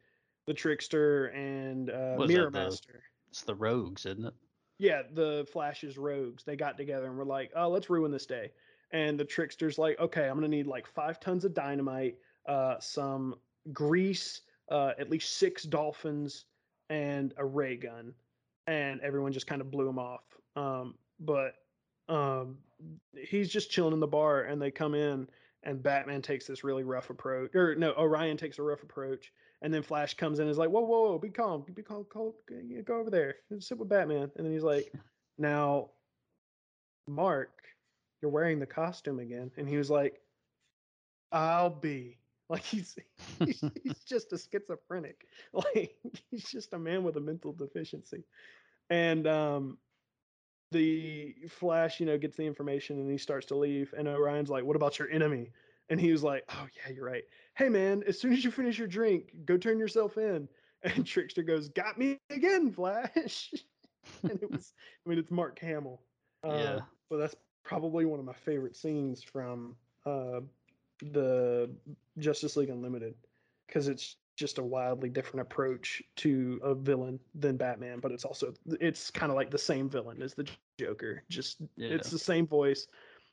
[0.46, 3.02] the Trickster and uh, Mirror the- Master.
[3.30, 4.34] it's the Rogues, isn't it?
[4.80, 8.52] Yeah, the Flash's rogues, they got together and were like, "Oh, let's ruin this day."
[8.92, 13.34] And the trickster's like, "Okay, I'm gonna need like five tons of dynamite, uh, some
[13.72, 16.44] grease, uh, at least six dolphins,
[16.90, 18.14] and a ray gun."
[18.68, 20.24] And everyone just kind of blew him off.
[20.54, 21.54] Um, but
[22.08, 22.58] um,
[23.16, 25.26] he's just chilling in the bar, and they come in,
[25.62, 29.72] and Batman takes this really rough approach, or no, Orion takes a rough approach, and
[29.72, 32.32] then Flash comes in and is like, whoa, whoa, whoa, be calm, be calm, calm,
[32.84, 34.30] go over there, and sit with Batman.
[34.36, 34.92] And then he's like,
[35.38, 35.90] now,
[37.06, 37.50] Mark,
[38.22, 39.50] you're wearing the costume again.
[39.56, 40.20] And he was like,
[41.32, 42.18] I'll be.
[42.50, 42.98] Like he's
[43.44, 45.26] he's, he's just a schizophrenic.
[45.52, 45.94] Like
[46.30, 48.24] he's just a man with a mental deficiency.
[48.90, 49.78] And um
[50.70, 53.94] the Flash, you know, gets the information and he starts to leave.
[53.96, 55.52] And Orion's like, What about your enemy?
[55.88, 57.24] And he was like, Oh, yeah, you're right.
[57.54, 60.48] Hey, man, as soon as you finish your drink, go turn yourself in.
[60.84, 63.52] And Trickster goes, Got me again, Flash.
[64.22, 64.72] and it was,
[65.04, 66.00] I mean, it's Mark Hamill.
[66.44, 66.50] Yeah.
[66.50, 67.34] Um, but that's
[67.64, 69.74] probably one of my favorite scenes from
[70.06, 70.40] uh,
[71.02, 71.68] the
[72.18, 73.14] Justice League Unlimited
[73.66, 78.54] because it's just a wildly different approach to a villain than Batman, but it's also
[78.80, 81.24] it's kind of like the same villain as the Joker.
[81.28, 81.88] Just Yeah.
[81.88, 82.86] it's the same voice,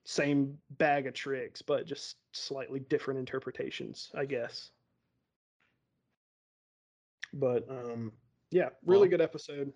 [0.03, 4.71] same bag of tricks, but just slightly different interpretations, I guess.
[7.33, 8.11] But um
[8.49, 9.71] yeah, really Well, good episode.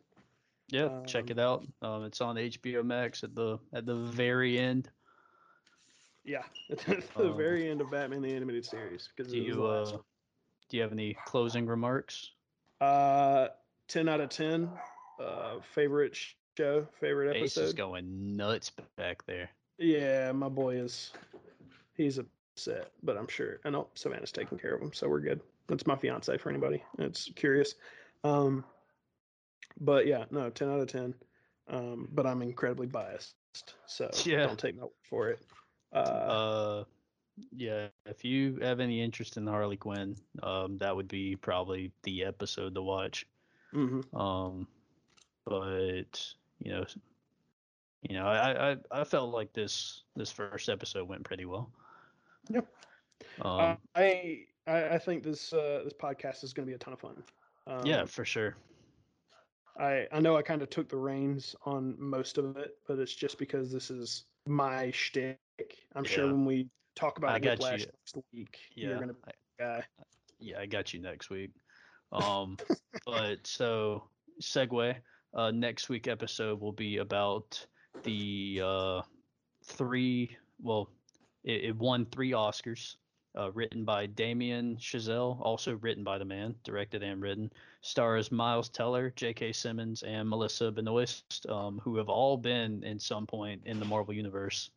[0.70, 1.64] Yeah, check Um, it out.
[1.82, 4.90] Um, it's on HBO Max at the at the very end.
[6.24, 6.80] Yeah, at
[7.14, 10.00] the Um, very end of Batman the Animated Series because Do you uh,
[10.70, 12.32] do you have any closing remarks?
[12.82, 13.48] Uh,
[13.88, 14.70] ten out of ten.
[15.20, 16.16] Uh, favorite
[16.58, 17.44] show, favorite episode?
[17.62, 19.50] Ace is going nuts back there.
[19.78, 21.12] Yeah, my boy is.
[21.96, 23.60] He's upset, but I'm sure.
[23.66, 25.42] I know Savannah's taking care of him, so we're good.
[25.68, 27.76] That's my fiance for anybody that's curious.
[28.24, 28.64] Um,
[29.80, 31.14] but yeah, no, ten out of ten.
[31.68, 33.36] Um, but I'm incredibly biased,
[33.86, 34.48] so Yeah.
[34.48, 35.40] don't take my word for it.
[35.94, 36.84] Uh, Uh,
[37.52, 42.26] yeah, if you have any interest in Harley Quinn, um, that would be probably the
[42.26, 43.28] episode to watch.
[43.74, 44.04] mhm.
[44.14, 44.68] Um,
[45.46, 46.86] but you know,
[48.02, 51.72] you know, I, I I felt like this this first episode went pretty well.
[52.50, 52.68] Yep.
[53.42, 56.94] Um, Uh, I, I think this uh, this podcast is going to be a ton
[56.94, 57.24] of fun.
[57.68, 58.56] Um, yeah, for sure.
[59.78, 63.14] I I know I kind of took the reins on most of it, but it's
[63.16, 65.40] just because this is my shtick.
[65.96, 66.70] I'm sure when we
[67.00, 67.86] talk about I got Whiplash you.
[67.86, 69.32] next week, Yeah, you're gonna be I-
[69.64, 69.84] guy.
[70.40, 71.52] yeah, I got you next week.
[72.12, 72.58] Um,
[73.06, 74.04] but so
[74.42, 74.96] segue.
[75.34, 77.64] Uh, next week episode will be about
[78.04, 79.02] the uh,
[79.66, 80.36] three.
[80.62, 80.90] Well,
[81.44, 82.96] it, it won three Oscars.
[83.38, 87.52] Uh, written by Damien Chazelle, also written by the man, directed and written.
[87.82, 89.52] Stars Miles Teller, J.K.
[89.54, 94.16] Simmons, and Melissa Benoist, um, who have all been in some point in the Marvel
[94.16, 94.72] universe,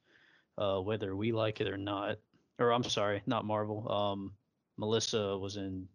[0.59, 2.17] uh, whether we like it or not.
[2.59, 3.91] Or I'm sorry, not Marvel.
[3.91, 4.33] Um,
[4.77, 5.89] Melissa was in,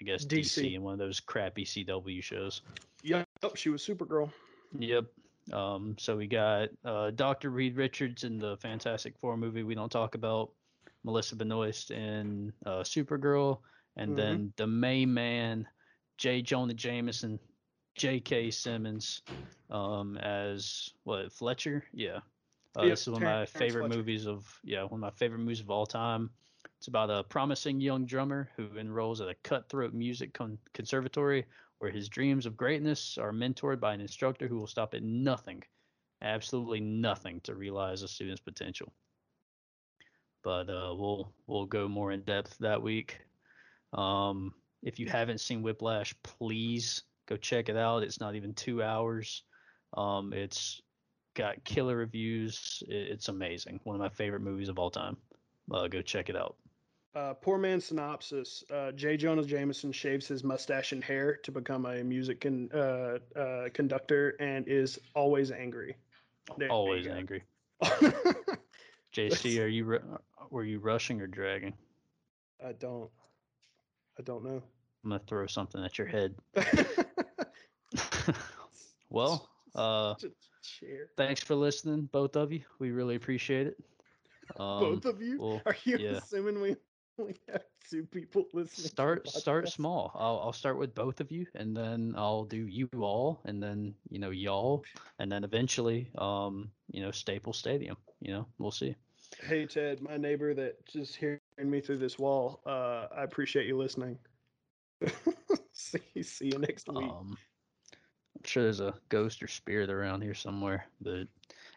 [0.00, 0.62] I guess, DC.
[0.62, 0.74] DC.
[0.74, 2.62] in one of those crappy CW shows.
[3.02, 4.30] Yep, she was Supergirl.
[4.78, 5.04] Yep.
[5.52, 7.50] Um, so we got uh, Dr.
[7.50, 10.50] Reed Richards in the Fantastic Four movie we don't talk about,
[11.04, 13.58] Melissa Benoist in uh, Supergirl,
[13.96, 14.16] and Mhm.
[14.16, 15.66] then the main man,
[16.16, 16.42] J.
[16.42, 17.40] Jonah Jameson,
[17.96, 18.50] J.K.
[18.52, 19.22] Simmons,
[19.68, 21.84] um, as what Fletcher?
[21.92, 22.20] Yeah.
[22.74, 23.98] Uh, this is one of my favorite Fletcher.
[23.98, 26.30] movies of yeah one of my favorite movies of all time.
[26.78, 31.44] It's about a promising young drummer who enrolls at a cutthroat music con- conservatory
[31.78, 35.62] where his dreams of greatness are mentored by an instructor who will stop at nothing,
[36.22, 38.92] absolutely nothing, to realize a student's potential.
[40.42, 43.20] But uh, we'll we'll go more in depth that week.
[43.92, 48.02] Um, if you haven't seen Whiplash, please go check it out.
[48.02, 49.44] It's not even two hours.
[49.96, 50.80] Um, it's
[51.34, 52.82] got killer reviews.
[52.88, 53.80] It's amazing.
[53.84, 55.16] One of my favorite movies of all time.
[55.70, 56.56] Uh, go check it out.
[57.14, 59.16] Uh, poor man's synopsis: uh, J.
[59.16, 64.34] Jonah Jameson shaves his mustache and hair to become a music con- uh, uh, conductor
[64.40, 65.96] and is always angry.
[66.56, 67.44] There Always angry.
[69.12, 70.18] JC, are you ru-
[70.50, 71.74] were you rushing or dragging?
[72.64, 73.10] I don't.
[74.18, 74.62] I don't know.
[75.04, 76.34] I'm gonna throw something at your head.
[79.10, 80.14] well, uh,
[81.16, 82.60] Thanks for listening, both of you.
[82.78, 83.76] We really appreciate it.
[84.58, 85.38] Um, Both of you.
[85.40, 86.18] well, Are you yeah.
[86.18, 86.76] assuming we
[87.18, 88.88] only have two people listening?
[88.88, 90.12] start start small.
[90.14, 93.94] I'll I'll start with both of you, and then I'll do you all, and then
[94.10, 94.84] you know y'all,
[95.18, 97.96] and then eventually, um, you know, Staples Stadium.
[98.20, 98.94] You know, we'll see.
[99.40, 102.60] Hey Ted, my neighbor that just hearing me through this wall.
[102.66, 104.18] Uh, I appreciate you listening.
[105.72, 107.10] see, see you next week.
[107.10, 107.36] Um,
[108.46, 110.86] sure there's a ghost or spirit around here somewhere.
[111.00, 111.26] But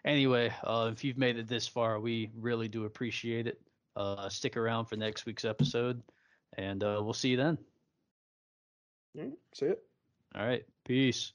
[0.03, 3.61] anyway, uh, if you've made it this far, we really do appreciate it.
[3.95, 6.01] Uh, stick around for next week's episode,
[6.57, 7.57] and uh, we'll see you then.
[9.17, 9.83] Mm, See it.
[10.35, 11.31] All right, peace.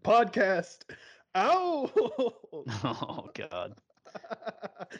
[0.00, 0.78] Podcast.
[1.36, 1.90] Ow!
[2.84, 3.74] oh God.